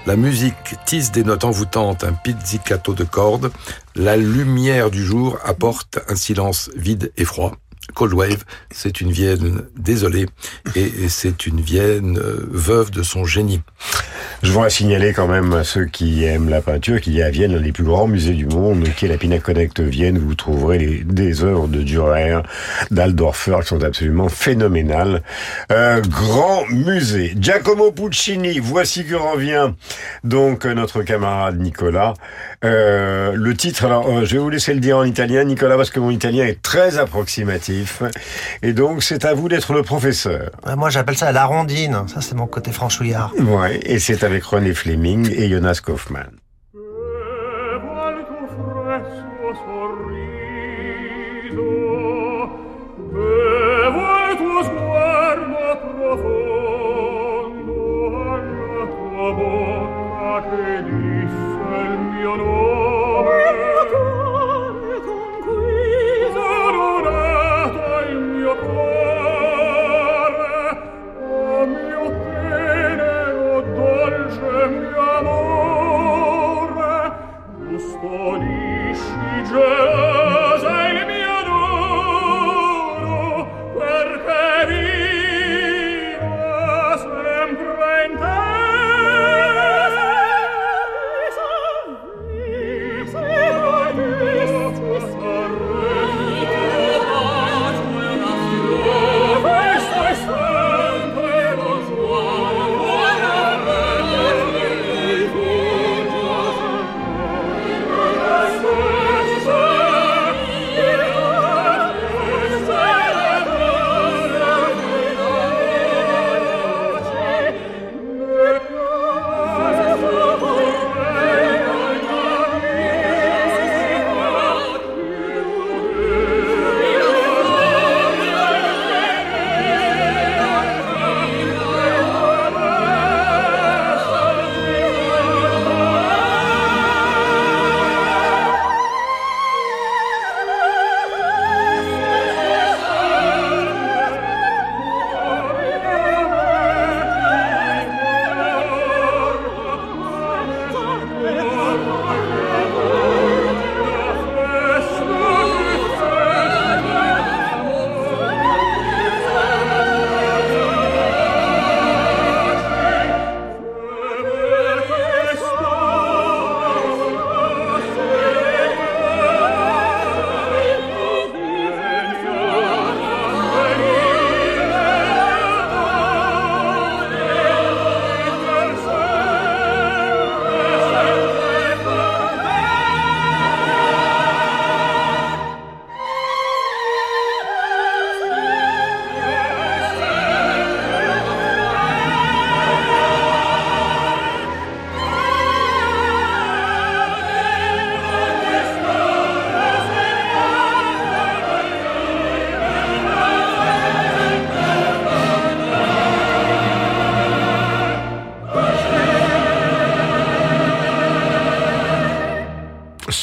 [0.07, 0.55] La musique
[0.85, 3.51] tisse des notes envoûtantes, un pizzicato de cordes.
[3.97, 7.53] La lumière du jour apporte un silence vide et froid.
[7.95, 10.27] Cold Wave, c'est une Vienne désolée
[10.75, 13.61] et c'est une Vienne euh, veuve de son génie.
[14.43, 17.31] Je voudrais signaler quand même à ceux qui aiment la peinture qu'il y a à
[17.31, 20.19] Vienne l'un des plus grands musées du monde, qui est la Pinacothèque Vienne.
[20.19, 22.43] Vous trouverez des œuvres de Dürer,
[22.91, 25.23] d'Aldorfer qui sont absolument phénoménales.
[25.73, 27.35] Euh, grand musée.
[27.39, 29.71] Giacomo Puccini, voici que revient
[30.25, 32.15] donc notre camarade Nicolas.
[32.65, 36.01] Euh, le titre, alors je vais vous laisser le dire en italien, Nicolas, parce que
[36.01, 37.84] mon italien est très approximatif.
[38.63, 40.51] Et donc c'est à vous d'être le professeur.
[40.67, 42.05] Ouais, Moi, j'appelle ça la rondine.
[42.09, 43.33] Ça, c'est mon côté franchouillard.
[43.39, 46.31] Ouais, et c'est avec René Fleming et Jonas Kaufmann.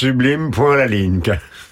[0.02, 1.22] Sublime, point la ligne.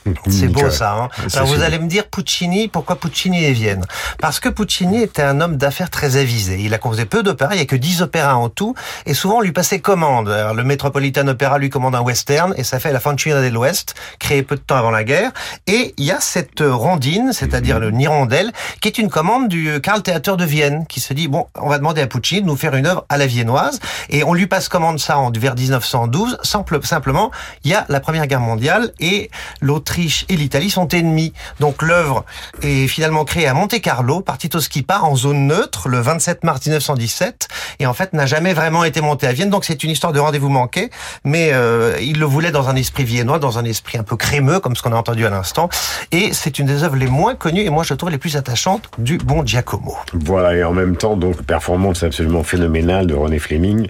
[0.29, 0.93] C'est beau ça.
[0.93, 1.63] Hein Alors vous sûr.
[1.63, 3.83] allez me dire Puccini, pourquoi Puccini et Vienne?
[4.19, 6.59] Parce que Puccini était un homme d'affaires très avisé.
[6.59, 8.75] Il a composé peu d'opéras, il n'y a que 10 opéras en tout,
[9.07, 10.29] et souvent on lui passait commande.
[10.29, 13.95] Alors, le Metropolitan Opera lui commande un western, et ça fait la Fanciulla de l'Ouest,
[14.43, 15.31] peu de temps avant la guerre.
[15.67, 18.51] Et il y a cette rondine, c'est-à-dire le nirondelle,
[18.81, 21.77] qui est une commande du Karl Theater de Vienne, qui se dit, bon, on va
[21.77, 24.69] demander à Puccini de nous faire une œuvre à la viennoise, et on lui passe
[24.69, 27.31] commande ça en, vers 1912, simple, simplement,
[27.63, 29.29] il y a la Première Guerre mondiale, et
[29.61, 31.33] l'Autriche et l'Italie sont ennemis.
[31.59, 32.25] Donc l'œuvre
[32.61, 36.65] est finalement créée à Monte Carlo par Tito Schipa en zone neutre le 27 mars
[36.65, 37.47] 1917
[37.79, 39.49] et en fait n'a jamais vraiment été montée à Vienne.
[39.49, 40.89] Donc c'est une histoire de rendez-vous manqué,
[41.23, 44.59] mais euh, il le voulait dans un esprit viennois, dans un esprit un peu crémeux
[44.59, 45.69] comme ce qu'on a entendu à l'instant.
[46.11, 48.89] Et c'est une des œuvres les moins connues et moi je trouve les plus attachantes
[48.99, 49.95] du bon Giacomo.
[50.13, 53.87] Voilà, et en même temps, donc, performance absolument phénoménale de René Fleming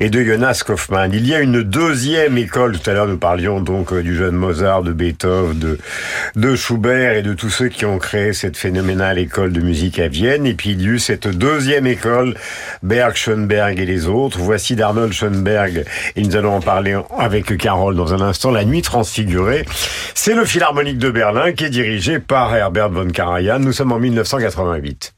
[0.00, 1.12] et de Jonas Kaufmann.
[1.12, 4.36] Il y a une deuxième école, tout à l'heure nous parlions donc euh, du jeune
[4.36, 5.78] Mozart, de Beethoven, de,
[6.36, 10.08] de Schubert et de tous ceux qui ont créé cette phénoménale école de musique à
[10.08, 10.46] Vienne.
[10.46, 12.34] Et puis il y a eu cette deuxième école,
[12.82, 14.38] Berg, Schoenberg et les autres.
[14.38, 15.84] Voici d'Arnold Schoenberg,
[16.16, 19.64] et nous allons en parler avec Carole dans un instant, La Nuit Transfigurée.
[20.14, 23.58] C'est le Philharmonique de Berlin qui est dirigé par Herbert von Karajan.
[23.58, 25.14] Nous sommes en 1988.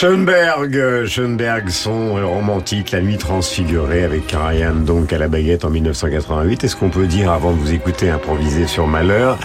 [0.00, 6.62] Schoenberg, Schoenberg, son romantique, La nuit transfigurée avec Karajan donc à la baguette en 1988.
[6.62, 9.40] Est-ce qu'on peut dire, avant de vous écouter improviser sur Malheur,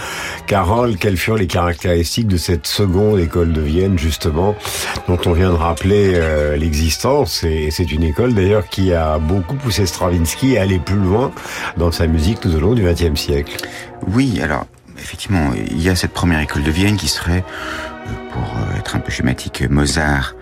[0.46, 4.54] Carole, quelles furent les caractéristiques de cette seconde école de Vienne, justement,
[5.08, 7.42] dont on vient de rappeler euh, l'existence?
[7.42, 11.32] Et c'est une école d'ailleurs qui a beaucoup poussé Stravinsky à aller plus loin
[11.78, 13.56] dans sa musique tout au long du XXe siècle.
[14.06, 14.66] Oui, alors
[14.98, 17.44] effectivement, il y a cette première école de Vienne qui serait,
[18.94, 20.34] un peu schématique, Mozart,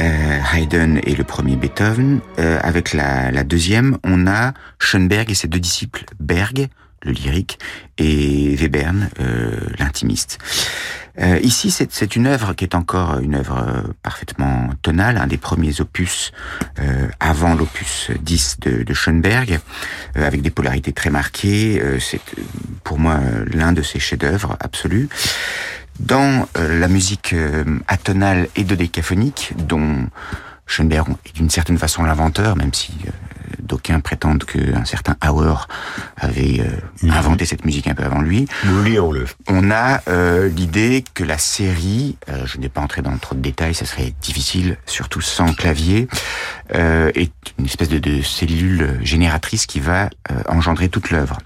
[0.00, 2.20] euh, Haydn et le premier Beethoven.
[2.38, 6.68] Euh, avec la, deuxième, on a Schoenberg et ses deux disciples, Berg,
[7.02, 7.58] le lyrique,
[7.98, 10.38] et Webern, euh, l'intimiste.
[11.42, 16.32] Ici, c'est une œuvre qui est encore une œuvre parfaitement tonale, un des premiers opus
[17.18, 19.60] avant l'opus 10 de, de Schoenberg,
[20.14, 21.82] avec des polarités très marquées.
[21.98, 22.22] C'est
[22.84, 23.20] pour moi
[23.52, 25.10] l'un de ses chefs-d'œuvre absolus.
[25.98, 30.06] Dans euh, la musique euh, atonale et dodécaphonique, dont
[30.66, 33.10] Schoenberg est d'une certaine façon l'inventeur, même si euh,
[33.58, 35.54] d'aucuns prétendent qu'un certain Auer
[36.16, 38.46] avait euh, inventé cette musique un peu avant lui.
[38.66, 39.26] Oublions-le.
[39.48, 43.40] On a euh, l'idée que la série, euh, je n'ai pas entré dans trop de
[43.40, 46.08] détails, ça serait difficile, surtout sans clavier,
[46.72, 50.08] est une espèce de, de cellule génératrice qui va
[50.48, 51.38] engendrer toute l'œuvre.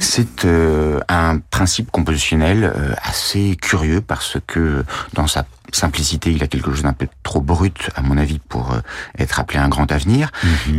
[0.00, 4.84] C'est euh, un principe compositionnel euh, assez curieux parce que
[5.14, 8.72] dans sa simplicité, il a quelque chose d'un peu trop brut, à mon avis, pour
[8.72, 8.78] euh,
[9.18, 10.30] être appelé un grand avenir,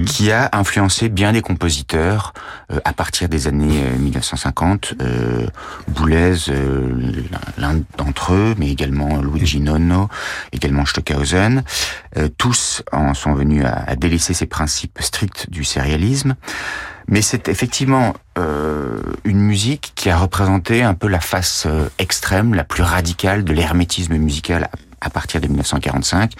[0.06, 2.34] qui a influencé bien des compositeurs
[2.72, 4.96] euh, à partir des années euh, 1950.
[5.02, 5.48] Euh,
[5.88, 7.12] Boulez, euh,
[7.58, 10.10] l'un d'entre eux, mais également Luigi Nono,
[10.52, 11.64] également Stockhausen.
[12.18, 16.36] Euh, tous en sont venus à, à délaisser ces principes stricts du sérialisme.
[17.10, 22.54] Mais c'est effectivement euh, une musique qui a représenté un peu la face euh, extrême,
[22.54, 26.32] la plus radicale de l'hermétisme musical à partir de 1945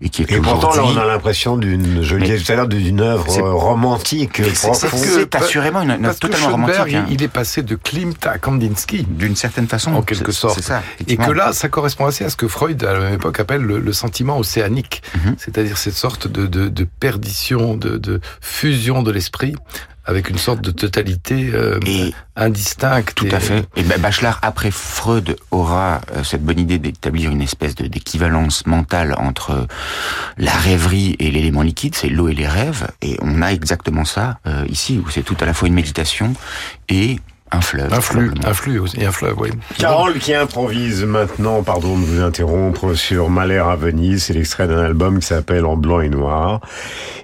[0.00, 2.54] et qui est Et pourtant, là, on a l'impression d'une, je le disais tout à
[2.56, 5.00] l'heure, d'une œuvre euh, romantique, c'est- c'est- profonde.
[5.04, 6.94] c'est assurément une, une que totalement Schoenberg, romantique.
[6.94, 7.04] hein.
[7.08, 9.02] il- il est passé de Klimt à Kandinsky.
[9.06, 9.92] D'une certaine façon.
[9.94, 10.54] En quelque sorte.
[10.56, 13.14] c'est ça, Et que là, ça correspond assez à ce que Freud, à la même
[13.14, 15.02] époque, appelle le, le sentiment océanique.
[15.16, 15.34] Mhm.
[15.36, 19.54] C'est-à-dire cette sorte de, de, de perdition, de, de fusion de l'esprit
[20.10, 21.78] avec une sorte de totalité euh,
[22.36, 23.14] indistincte.
[23.14, 23.64] Tout et- à fait.
[23.76, 28.66] Et ben, Bachelard, après Freud, aura euh, cette bonne idée d'établir une espèce de- d'équivalence
[28.66, 29.66] mentale entre
[30.36, 32.88] la rêverie et l'élément liquide, c'est l'eau et les rêves.
[33.02, 36.34] Et on a exactement ça euh, ici, où c'est tout à la fois une méditation
[36.88, 37.18] et
[37.52, 37.92] un fleuve.
[37.92, 39.50] Un flux, un flux aussi, et un fleuve, oui.
[39.76, 44.22] Carole qui improvise maintenant, pardon de vous interrompre, sur Malheur à Venise.
[44.24, 46.60] C'est l'extrait d'un album qui s'appelle En blanc et noir.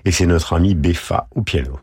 [0.04, 1.78] Et c'est notre ami Beffa au piano.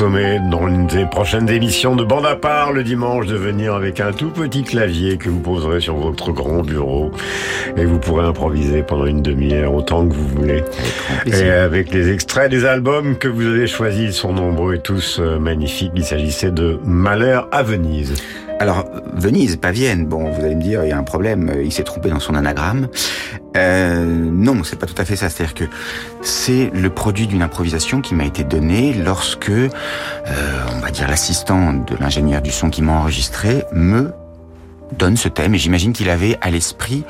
[0.00, 4.00] Sommé dans une des prochaines émissions de Bande à part le dimanche de venir avec
[4.00, 7.10] un tout petit clavier que vous poserez sur votre grand bureau
[7.76, 10.64] et vous pourrez improviser pendant une demi-heure autant que vous voulez.
[11.26, 15.18] Et avec les extraits des albums que vous avez choisis, ils sont nombreux et tous
[15.20, 15.92] euh, magnifiques.
[15.94, 18.14] Il s'agissait de Malheur à Venise.
[18.60, 18.84] Alors,
[19.14, 20.04] Venise, pas Vienne.
[20.04, 22.34] Bon, vous allez me dire, il y a un problème, il s'est trompé dans son
[22.34, 22.88] anagramme.
[23.56, 25.30] Euh, non, c'est pas tout à fait ça.
[25.30, 25.64] C'est-à-dire que
[26.20, 29.70] c'est le produit d'une improvisation qui m'a été donnée lorsque, euh,
[30.76, 34.12] on va dire, l'assistant de l'ingénieur du son qui m'a enregistré me
[34.92, 35.54] donne ce thème.
[35.54, 37.04] Et j'imagine qu'il avait à l'esprit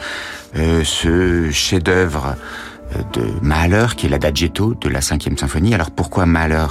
[0.56, 2.36] euh, ce chef-d'œuvre
[2.94, 5.74] euh, de Mahler, qui est l'Adagietto de la cinquième symphonie.
[5.74, 6.66] Alors pourquoi Mahler?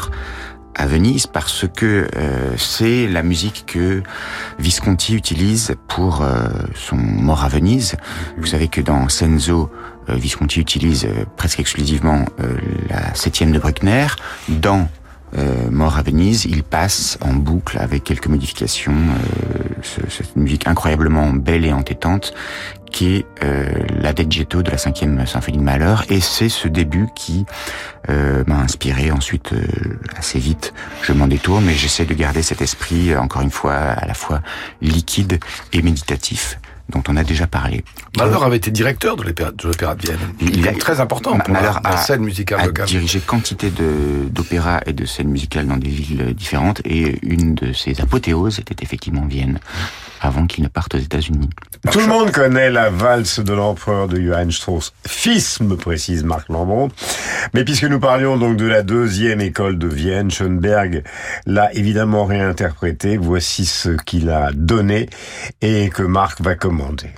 [0.79, 4.01] À Venise parce que euh, c'est la musique que
[4.59, 7.95] Visconti utilise pour euh, son Mort à Venise.
[8.37, 9.69] Vous savez que dans Senzo,
[10.09, 12.57] euh, Visconti utilise presque exclusivement euh,
[12.89, 14.07] la septième de Bruckner.
[14.47, 14.87] Dans
[15.37, 20.67] euh, Mort à Venise, il passe en boucle avec quelques modifications euh, ce- cette musique
[20.67, 22.33] incroyablement belle et entêtante
[22.91, 23.69] qui est euh,
[24.01, 25.95] l'Adagietto de la cinquième symphonie de Mahler.
[26.09, 27.45] Et c'est ce début qui
[28.09, 29.61] euh, m'a inspiré ensuite euh,
[30.17, 30.73] assez vite.
[31.03, 34.41] Je m'en détourne mais j'essaie de garder cet esprit encore une fois à la fois
[34.81, 35.39] liquide
[35.73, 36.59] et méditatif
[36.89, 37.83] dont on a déjà parlé.
[38.17, 39.51] Mahler avait été directeur de l'opéra
[39.95, 40.17] de, Vienne.
[40.41, 42.87] Il est très important pour la, la a- scène musicale a locale.
[42.87, 43.71] dirigé quantité
[44.31, 48.83] d'opéras et de scènes musicales dans des villes différentes et une de ses apothéoses était
[48.83, 49.59] effectivement Vienne
[50.21, 51.49] avant qu'il ne parte aux États-Unis.
[51.91, 56.49] Tout le monde connaît la valse de l'empereur de Johann Strauss, fils, me précise Marc
[56.49, 56.89] Lambron.
[57.53, 61.03] Mais puisque nous parlions donc de la deuxième école de Vienne, Schoenberg
[61.45, 63.17] l'a évidemment réinterprété.
[63.17, 65.09] Voici ce qu'il a donné
[65.61, 67.09] et que Marc va commander.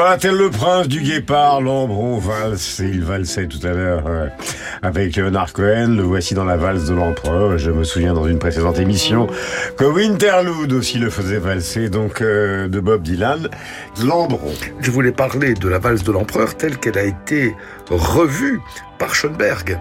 [0.00, 4.28] Voilà, tel le prince du guépard, l'Ambron valse, il valsait tout à l'heure euh,
[4.80, 7.58] avec Leonard Cohen, le voici dans la valse de l'empereur.
[7.58, 9.26] Je me souviens dans une précédente émission
[9.76, 13.48] que Winterlude aussi le faisait valser, donc euh, de Bob Dylan,
[14.04, 14.52] l'Ambron.
[14.78, 17.56] Je voulais parler de la valse de l'empereur telle qu'elle a été
[17.90, 18.60] revue
[19.00, 19.80] par Schoenberg.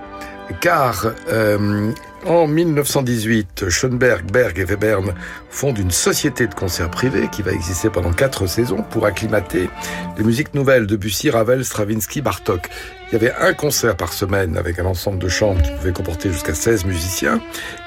[0.61, 1.91] Car euh,
[2.25, 5.13] en 1918, Schoenberg, Berg et Webern
[5.49, 9.69] fondent une société de concerts privés qui va exister pendant quatre saisons pour acclimater
[10.17, 12.69] les musiques nouvelles de Bussy, Ravel, Stravinsky, Bartok.
[13.09, 16.31] Il y avait un concert par semaine avec un ensemble de chambres qui pouvait comporter
[16.31, 17.39] jusqu'à 16 musiciens.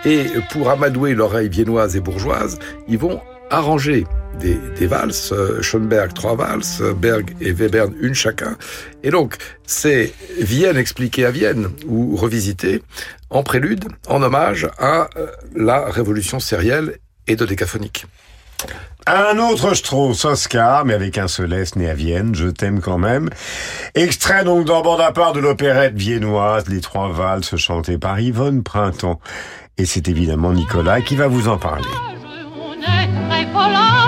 [0.04, 2.58] Et pour amadouer l'oreille viennoise et bourgeoise,
[2.88, 3.20] ils vont
[3.50, 4.06] arranger
[4.38, 8.56] des, des valses, euh, Schoenberg trois valses, Berg et Webern une chacun.
[9.02, 9.36] Et donc,
[9.66, 12.82] c'est Vienne expliquée à Vienne, ou revisitée,
[13.28, 18.06] en prélude, en hommage à euh, la révolution sérielle et dodécaphonique.
[19.06, 22.98] Un autre Strauss, Oscar, mais avec un seul S né à Vienne, je t'aime quand
[22.98, 23.30] même.
[23.94, 28.62] Extrait donc d'un bande à part de l'opérette viennoise, les trois valses chantées par Yvonne
[28.62, 29.20] Printemps.
[29.78, 31.88] Et c'est évidemment Nicolas qui va vous en parler.
[32.80, 33.99] Très volage,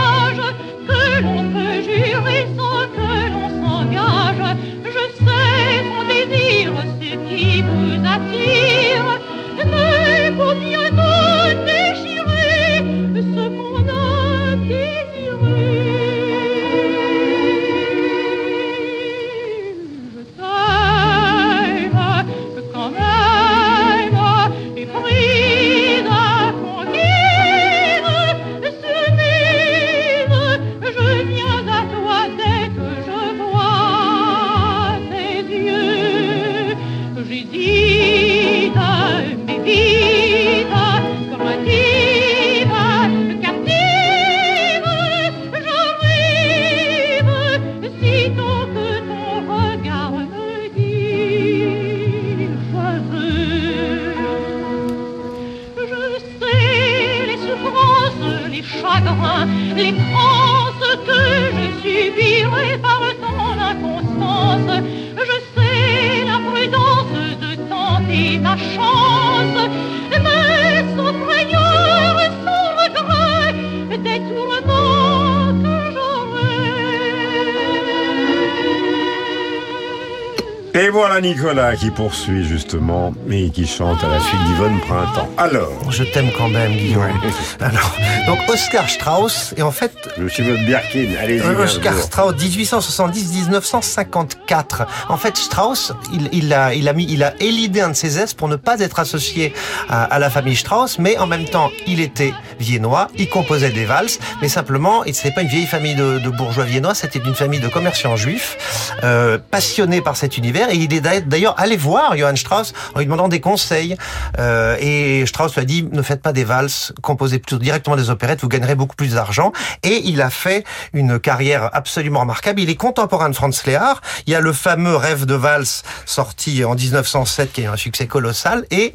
[80.92, 85.28] voilà Nicolas qui poursuit justement et qui chante à la suite d'Yvonne Printemps.
[85.38, 87.08] Alors Je t'aime quand même, Guillaume.
[87.60, 89.92] Alors, donc Oscar Strauss, et en fait...
[90.18, 91.40] Je suis votre Birkin, allez-y.
[91.42, 91.94] Oscar.
[91.98, 94.86] Strauss, 1870-1954.
[95.08, 98.18] En fait, Strauss, il, il a, il a mis, il a élidé un de ses
[98.18, 99.54] aises pour ne pas être associé
[99.88, 103.86] à, à la famille Strauss, mais en même temps, il était viennois, il composait des
[103.86, 107.34] valses, mais simplement, il c'était pas une vieille famille de, de bourgeois viennois, c'était une
[107.34, 108.58] famille de commerçants juifs,
[109.04, 113.06] euh, passionnés par cet univers, et il est d'ailleurs allé voir Johann Strauss en lui
[113.06, 113.96] demandant des conseils,
[114.38, 118.10] euh, et Strauss lui a dit, ne faites pas des valses, composez plutôt directement des
[118.10, 119.52] opérettes, vous gagnerez beaucoup plus d'argent,
[119.82, 122.60] et il a fait une carrière absolument remarquable.
[122.60, 124.00] Il est contemporain de Franz Lehár.
[124.26, 127.76] Il y a le fameux Rêve de valse sorti en 1907 qui a eu un
[127.76, 128.64] succès colossal.
[128.70, 128.92] Et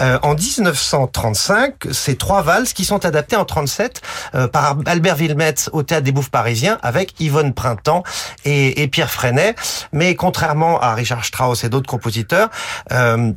[0.00, 4.00] euh, en 1935, ces trois valses qui sont adaptées en 37
[4.34, 8.02] euh, par Albert Wilmetz au Théâtre des Bouffes parisiens avec Yvonne Printemps
[8.44, 9.54] et, et Pierre Freinet.
[9.92, 12.50] Mais contrairement à Richard Strauss et d'autres compositeurs,
[12.92, 13.32] euh,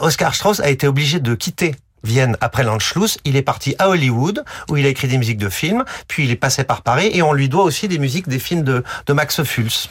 [0.00, 3.18] Oscar Strauss a été obligé de quitter Vienne après l'Anschluss.
[3.24, 6.30] Il est parti à Hollywood, où il a écrit des musiques de films, puis il
[6.30, 8.82] est passé par Paris, et on lui doit aussi des musiques des films de,
[9.12, 9.88] Max Ophuls.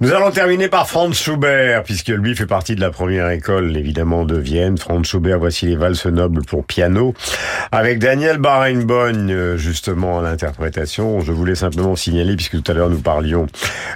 [0.00, 4.24] Nous allons terminer par Franz Schubert, puisque lui fait partie de la première école, évidemment,
[4.24, 4.78] de Vienne.
[4.78, 7.14] Franz Schubert, voici les valses nobles pour piano,
[7.72, 11.20] avec Daniel Barenboim, euh, justement, à l'interprétation.
[11.20, 13.48] Je voulais simplement signaler, puisque tout à l'heure nous parlions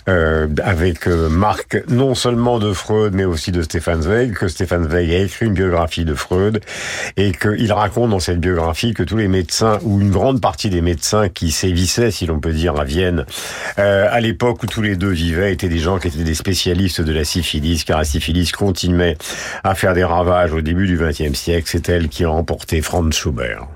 [0.09, 4.89] euh, avec euh, Marc, non seulement de Freud, mais aussi de Stefan Zweig, que Stefan
[4.89, 6.61] Zweig a écrit une biographie de Freud,
[7.31, 11.29] qu'il raconte dans cette biographie que tous les médecins, ou une grande partie des médecins
[11.29, 13.25] qui sévissaient, si l'on peut dire, à Vienne,
[13.79, 17.01] euh, à l'époque où tous les deux vivaient, étaient des gens qui étaient des spécialistes
[17.01, 19.17] de la syphilis, car la syphilis continuait
[19.63, 21.69] à faire des ravages au début du XXe siècle.
[21.71, 23.69] C'est elle qui a emporté Franz Schubert.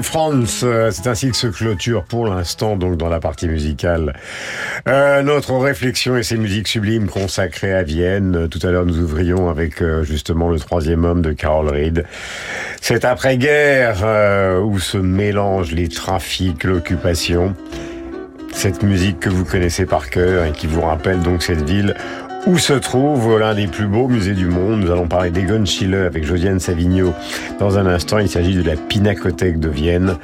[0.00, 4.14] France, euh, c'est ainsi que se clôture pour l'instant, donc dans la partie musicale,
[4.88, 8.48] euh, notre réflexion et ses musiques sublimes consacrées à Vienne.
[8.48, 12.06] Tout à l'heure, nous ouvrions avec euh, justement le troisième homme de Carol Reed.
[12.80, 17.54] C'est après-guerre où se mélangent les trafics, l'occupation.
[18.52, 21.94] Cette musique que vous connaissez par cœur et qui vous rappelle donc cette ville
[22.46, 24.80] où se trouve l'un des plus beaux musées du monde?
[24.80, 27.14] Nous allons parler d'Egon Schiele avec Josiane Savigno.
[27.58, 30.16] Dans un instant, il s'agit de la Pinacothèque de Vienne.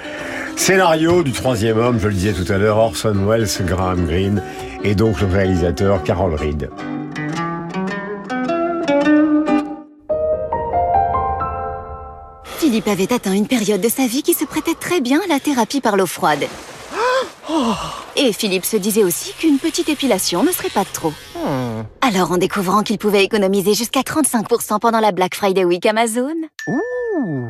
[0.56, 4.42] Scénario du troisième homme, je le disais tout à l'heure, Orson Welles, Graham Greene
[4.82, 6.70] et donc le réalisateur Carol Reed.
[12.58, 15.40] Philippe avait atteint une période de sa vie qui se prêtait très bien à la
[15.40, 16.44] thérapie par l'eau froide.
[18.16, 21.12] Et Philippe se disait aussi qu'une petite épilation ne serait pas de trop.
[22.00, 26.34] Alors, en découvrant qu'il pouvait économiser jusqu'à 35% pendant la Black Friday Week Amazon,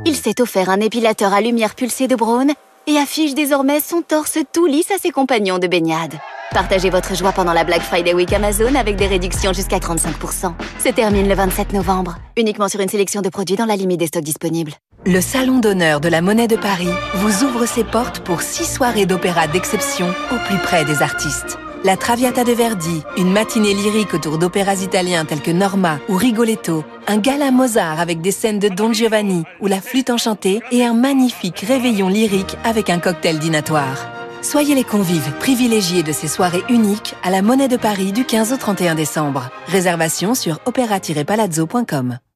[0.05, 2.49] il s'est offert un épilateur à lumière pulsée de Braun
[2.87, 6.15] et affiche désormais son torse tout lisse à ses compagnons de baignade.
[6.53, 10.55] Partagez votre joie pendant la Black Friday Week Amazon avec des réductions jusqu'à 35%.
[10.83, 14.07] Se termine le 27 novembre, uniquement sur une sélection de produits dans la limite des
[14.07, 14.73] stocks disponibles.
[15.05, 19.07] Le Salon d'honneur de la Monnaie de Paris vous ouvre ses portes pour six soirées
[19.07, 21.59] d'opéra d'exception au plus près des artistes.
[21.85, 26.85] La Traviata de Verdi, une matinée lyrique autour d'opéras italiens tels que Norma ou Rigoletto,
[27.07, 30.93] un gala Mozart avec des scènes de Don Giovanni ou la flûte enchantée et un
[30.93, 34.09] magnifique réveillon lyrique avec un cocktail dînatoire.
[34.43, 38.53] Soyez les convives privilégiés de ces soirées uniques à la Monnaie de Paris du 15
[38.53, 39.51] au 31 décembre.
[39.69, 42.19] Réservation sur opéra-palazzo.com.–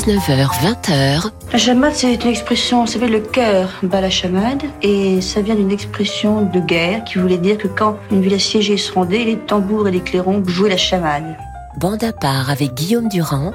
[0.00, 5.20] 19h, 20h, La chamade, c'est une expression, ça s'appelle le cœur bat la chamade, et
[5.20, 8.90] ça vient d'une expression de guerre qui voulait dire que quand une ville assiégée se
[8.92, 11.36] rendait, les tambours et les clairons jouaient la chamade.
[11.76, 13.52] bande à part avec Guillaume Durand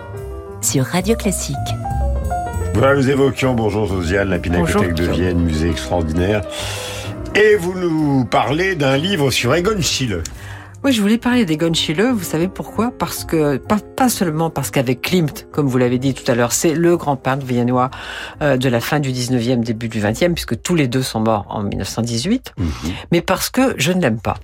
[0.61, 1.55] sur Radio Classique.
[2.75, 5.05] Voilà, nous évoquions, bonjour Josiane, la Pinacothèque de.
[5.05, 6.43] Vienne, musée extraordinaire.
[7.33, 10.21] Et vous nous parlez d'un livre sur Egon Schiele.
[10.85, 12.11] Oui, je voulais parler d'Egon Schiele.
[12.11, 12.91] Vous savez pourquoi?
[12.91, 16.51] Parce que pas, pas seulement parce qu'avec Klimt, comme vous l'avez dit tout à l'heure,
[16.51, 17.89] c'est le grand peintre viennois
[18.43, 21.47] euh, de la fin du 19e, début du 20e, puisque tous les deux sont morts
[21.49, 22.53] en 1918,
[23.11, 24.35] mais parce que je ne l'aime pas.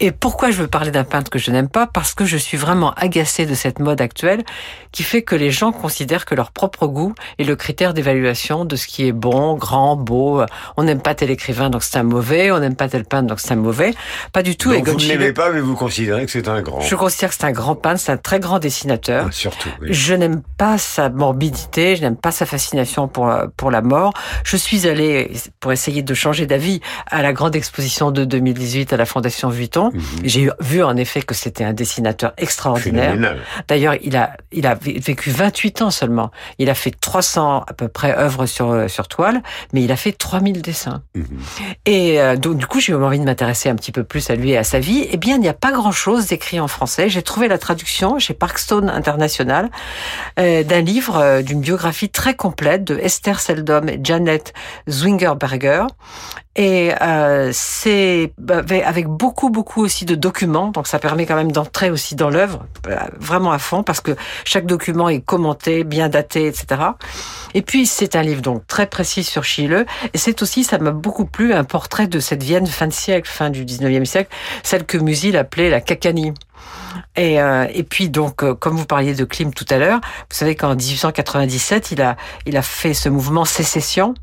[0.00, 1.86] Et pourquoi je veux parler d'un peintre que je n'aime pas?
[1.86, 4.44] Parce que je suis vraiment agacée de cette mode actuelle
[4.92, 8.76] qui fait que les gens considèrent que leur propre goût est le critère d'évaluation de
[8.76, 10.42] ce qui est bon, grand, beau.
[10.76, 12.50] On n'aime pas tel écrivain, donc c'est un mauvais.
[12.52, 13.94] On n'aime pas tel peintre, donc c'est un mauvais.
[14.32, 14.70] Pas du tout.
[14.70, 16.80] Donc Egon vous ne l'aimez pas, mais vous considérez que c'est un grand.
[16.80, 19.26] je considère que c'est un grand peintre, c'est un très grand dessinateur.
[19.28, 19.68] Ah, surtout.
[19.80, 19.88] oui.
[19.90, 24.12] Je n'aime pas sa morbidité, je n'aime pas sa fascination pour, pour la mort.
[24.44, 28.96] Je suis allée, pour essayer de changer d'avis, à la grande exposition de 2018 à
[28.96, 29.63] la Fondation Vuitton.
[30.22, 33.14] J'ai vu en effet que c'était un dessinateur extraordinaire.
[33.68, 36.30] D'ailleurs, il a, il a vé- vécu 28 ans seulement.
[36.58, 39.42] Il a fait 300 à peu près œuvres sur, euh, sur toile,
[39.72, 41.02] mais il a fait 3000 dessins.
[41.86, 44.34] Et euh, donc, du coup, j'ai eu envie de m'intéresser un petit peu plus à
[44.36, 45.06] lui et à sa vie.
[45.10, 47.08] Eh bien, il n'y a pas grand-chose d'écrit en français.
[47.08, 49.70] J'ai trouvé la traduction chez Parkstone International
[50.38, 54.52] euh, d'un livre, euh, d'une biographie très complète de Esther Seldom et Janet
[54.88, 55.86] Zwingerberger.
[56.56, 60.68] Et euh, c'est avec avec beaucoup, beaucoup aussi de documents.
[60.68, 64.12] Donc, ça permet quand même d'entrer aussi dans l'œuvre, euh, vraiment à fond, parce que
[64.44, 66.80] chaque document est commenté, bien daté, etc.
[67.54, 69.84] Et puis, c'est un livre donc très précis sur Schiele.
[70.12, 73.28] Et c'est aussi, ça m'a beaucoup plu, un portrait de cette Vienne fin de siècle,
[73.28, 74.30] fin du 19e siècle,
[74.62, 76.34] celle que Musil appelait la cacanie.
[77.16, 80.36] Et, euh, et puis donc, euh, comme vous parliez de Klim tout à l'heure, vous
[80.36, 84.14] savez qu'en 1897, il a, il a fait ce mouvement sécession.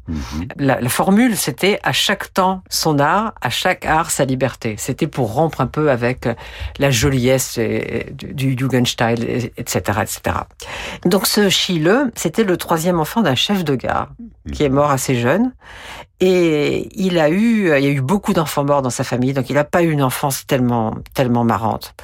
[0.57, 4.75] La, la formule, c'était à chaque temps son art, à chaque art sa liberté.
[4.77, 6.27] C'était pour rompre un peu avec
[6.79, 10.37] la joliesse et- et du, du Jugendstil, et- etc., etc.
[11.05, 14.09] Donc ce Schiele, c'était le troisième enfant d'un chef de gare
[14.53, 15.51] qui est mort assez jeune.
[16.23, 19.49] Et il a eu, il y a eu beaucoup d'enfants morts dans sa famille, donc
[19.49, 21.95] il n'a pas eu une enfance tellement, tellement marrante.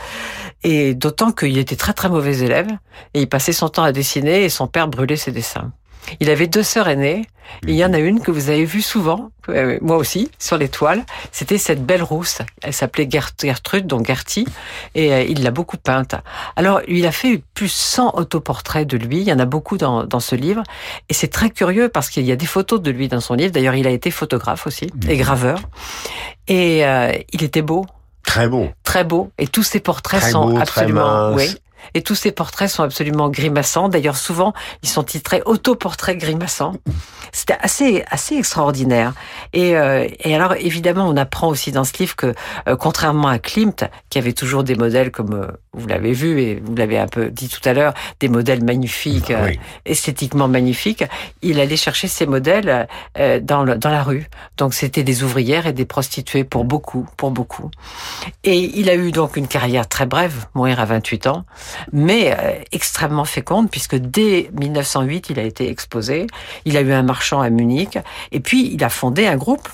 [0.64, 2.68] Et d'autant qu'il était très très mauvais élève,
[3.14, 5.72] et il passait son temps à dessiner, et son père brûlait ses dessins.
[6.20, 7.26] Il avait deux sœurs aînées,
[7.66, 10.58] et il y en a une que vous avez vue souvent, euh, moi aussi, sur
[10.58, 11.04] les toiles.
[11.32, 12.40] C'était cette belle rousse.
[12.62, 14.46] Elle s'appelait Gert- Gertrude, donc Gertie,
[14.96, 16.16] et euh, il l'a beaucoup peinte.
[16.56, 19.18] Alors, il a fait plus 100 autoportraits de lui.
[19.20, 20.64] Il y en a beaucoup dans, dans ce livre.
[21.10, 23.52] Et c'est très curieux parce qu'il y a des photos de lui dans son livre.
[23.52, 25.60] D'ailleurs, il a été photographe aussi, et graveur.
[26.48, 27.86] Et euh, il était beau.
[28.24, 28.70] Très beau.
[28.84, 29.32] Très beau.
[29.38, 31.36] Et tous ses portraits Très sont beau, très absolument, mince.
[31.38, 31.56] oui.
[31.94, 33.90] Et tous ces portraits sont absolument grimaçants.
[33.90, 34.54] D'ailleurs, souvent,
[34.84, 36.74] ils sont titrés autoportraits grimaçants.
[37.32, 39.14] C'était assez, assez extraordinaire.
[39.54, 42.34] Et, euh, et alors, évidemment, on apprend aussi dans ce livre que,
[42.68, 45.48] euh, contrairement à Klimt, qui avait toujours des modèles comme euh,
[45.78, 49.32] vous l'avez vu et vous l'avez un peu dit tout à l'heure, des modèles magnifiques,
[49.32, 49.52] euh,
[49.86, 51.04] esthétiquement magnifiques,
[51.42, 54.28] il allait chercher ces modèles euh, dans, le, dans la rue.
[54.58, 57.70] Donc, c'était des ouvrières et des prostituées pour beaucoup, pour beaucoup.
[58.44, 61.46] Et il a eu donc une carrière très brève, mourir à 28 ans,
[61.92, 66.28] mais euh, extrêmement féconde, puisque dès 1908, il a été exposé.
[66.66, 67.98] Il a eu un marchand à Munich,
[68.32, 69.68] et puis il a fondé un groupe,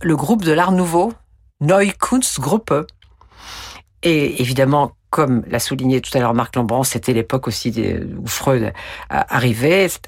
[0.00, 1.12] le groupe de l'Art Nouveau,
[1.60, 2.74] Neue Kunstgruppe.
[4.02, 7.68] Et évidemment, comme l'a souligné tout à l'heure Marc Lambron, c'était l'époque aussi
[8.18, 8.72] où Freud
[9.10, 10.00] arrivait, etc.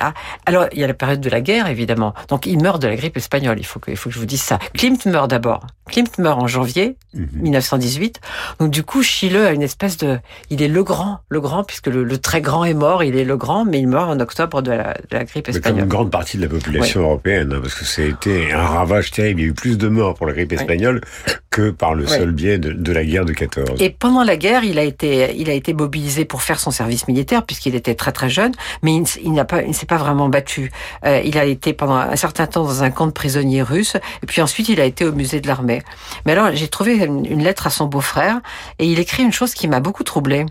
[0.46, 2.14] Alors, il y a la période de la guerre, évidemment.
[2.28, 3.58] Donc, il meurt de la grippe espagnole.
[3.58, 4.58] Il faut que, il faut que je vous dise ça.
[4.72, 5.66] Klimt meurt d'abord.
[5.90, 8.20] Klimt meurt en janvier 1918.
[8.60, 10.18] Donc, du coup, Schiele a une espèce de...
[10.48, 13.04] Il est le grand, le grand, puisque le, le très grand est mort.
[13.04, 15.52] Il est le grand, mais il meurt en octobre de la, de la grippe Mais
[15.52, 15.82] comme espagnole.
[15.82, 19.10] une grande partie de la population européenne, hein, parce que ça a été un ravage
[19.10, 19.40] terrible.
[19.40, 21.02] Il y a eu plus de morts pour la grippe espagnole
[21.50, 22.18] que par le Ouais.
[22.18, 23.80] seul biais de, de la guerre de 14.
[23.80, 27.08] Et pendant la guerre, il a été, il a été mobilisé pour faire son service
[27.08, 30.28] militaire puisqu'il était très très jeune, mais il, n'a pas, il ne s'est pas vraiment
[30.28, 30.70] battu.
[31.04, 34.26] Euh, il a été pendant un certain temps dans un camp de prisonniers russes, et
[34.26, 35.82] puis ensuite il a été au musée de l'armée.
[36.26, 38.40] Mais alors j'ai trouvé une, une lettre à son beau-frère,
[38.78, 40.46] et il écrit une chose qui m'a beaucoup troublée.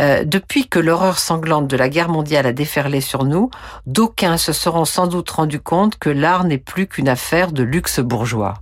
[0.00, 3.50] Euh, depuis que l'horreur sanglante de la guerre mondiale a déferlé sur nous,
[3.86, 8.00] d'aucuns se seront sans doute rendus compte que l'art n'est plus qu'une affaire de luxe
[8.00, 8.54] bourgeois.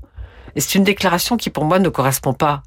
[0.55, 2.63] Et c'est une déclaration qui, pour moi, ne correspond pas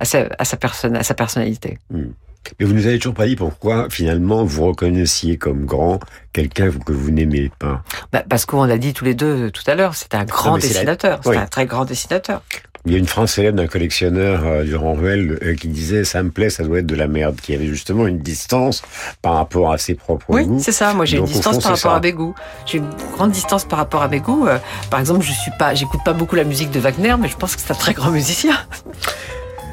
[0.00, 1.78] à sa, à sa, personne, à sa personnalité.
[1.90, 6.00] Mais vous nous avez toujours pas dit pourquoi, finalement, vous reconnaissiez comme grand
[6.32, 7.82] quelqu'un que vous n'aimez pas.
[8.12, 10.54] Bah, parce qu'on l'a dit tous les deux tout à l'heure, c'est un grand Non,
[10.56, 11.20] mais c'est la- dessinateur.
[11.22, 11.36] C'est Oui.
[11.36, 12.42] un très grand dessinateur.
[12.86, 16.22] Il y a une phrase célèbre d'un collectionneur euh, du Ranvel euh, qui disait ça
[16.22, 18.82] me plaît, ça doit être de la merde, qui avait justement une distance
[19.20, 20.60] par rapport à ses propres Oui, goûts.
[20.62, 20.94] c'est ça.
[20.94, 21.96] Moi, j'ai une distance fond, par rapport ça.
[21.96, 22.34] à mes goûts.
[22.64, 24.46] J'ai une grande distance par rapport à mes goûts.
[24.46, 24.58] Euh,
[24.90, 27.56] Par exemple, je suis pas, j'écoute pas beaucoup la musique de Wagner, mais je pense
[27.56, 28.56] que c'est un très grand musicien.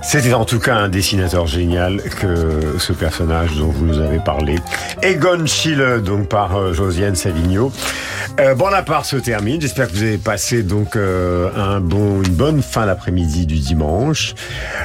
[0.08, 4.56] C'était en tout cas un dessinateur génial que ce personnage dont vous nous avez parlé.
[5.02, 7.72] Egon Schiele, donc par euh, Josiane Savigno.
[8.40, 9.60] Euh, Bonaparte se termine.
[9.60, 14.36] J'espère que vous avez passé donc euh, un bon, une bonne fin d'après-midi du dimanche.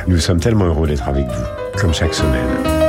[0.06, 2.79] Nous sommes tellement heureux d'être avec vous, comme chaque semaine.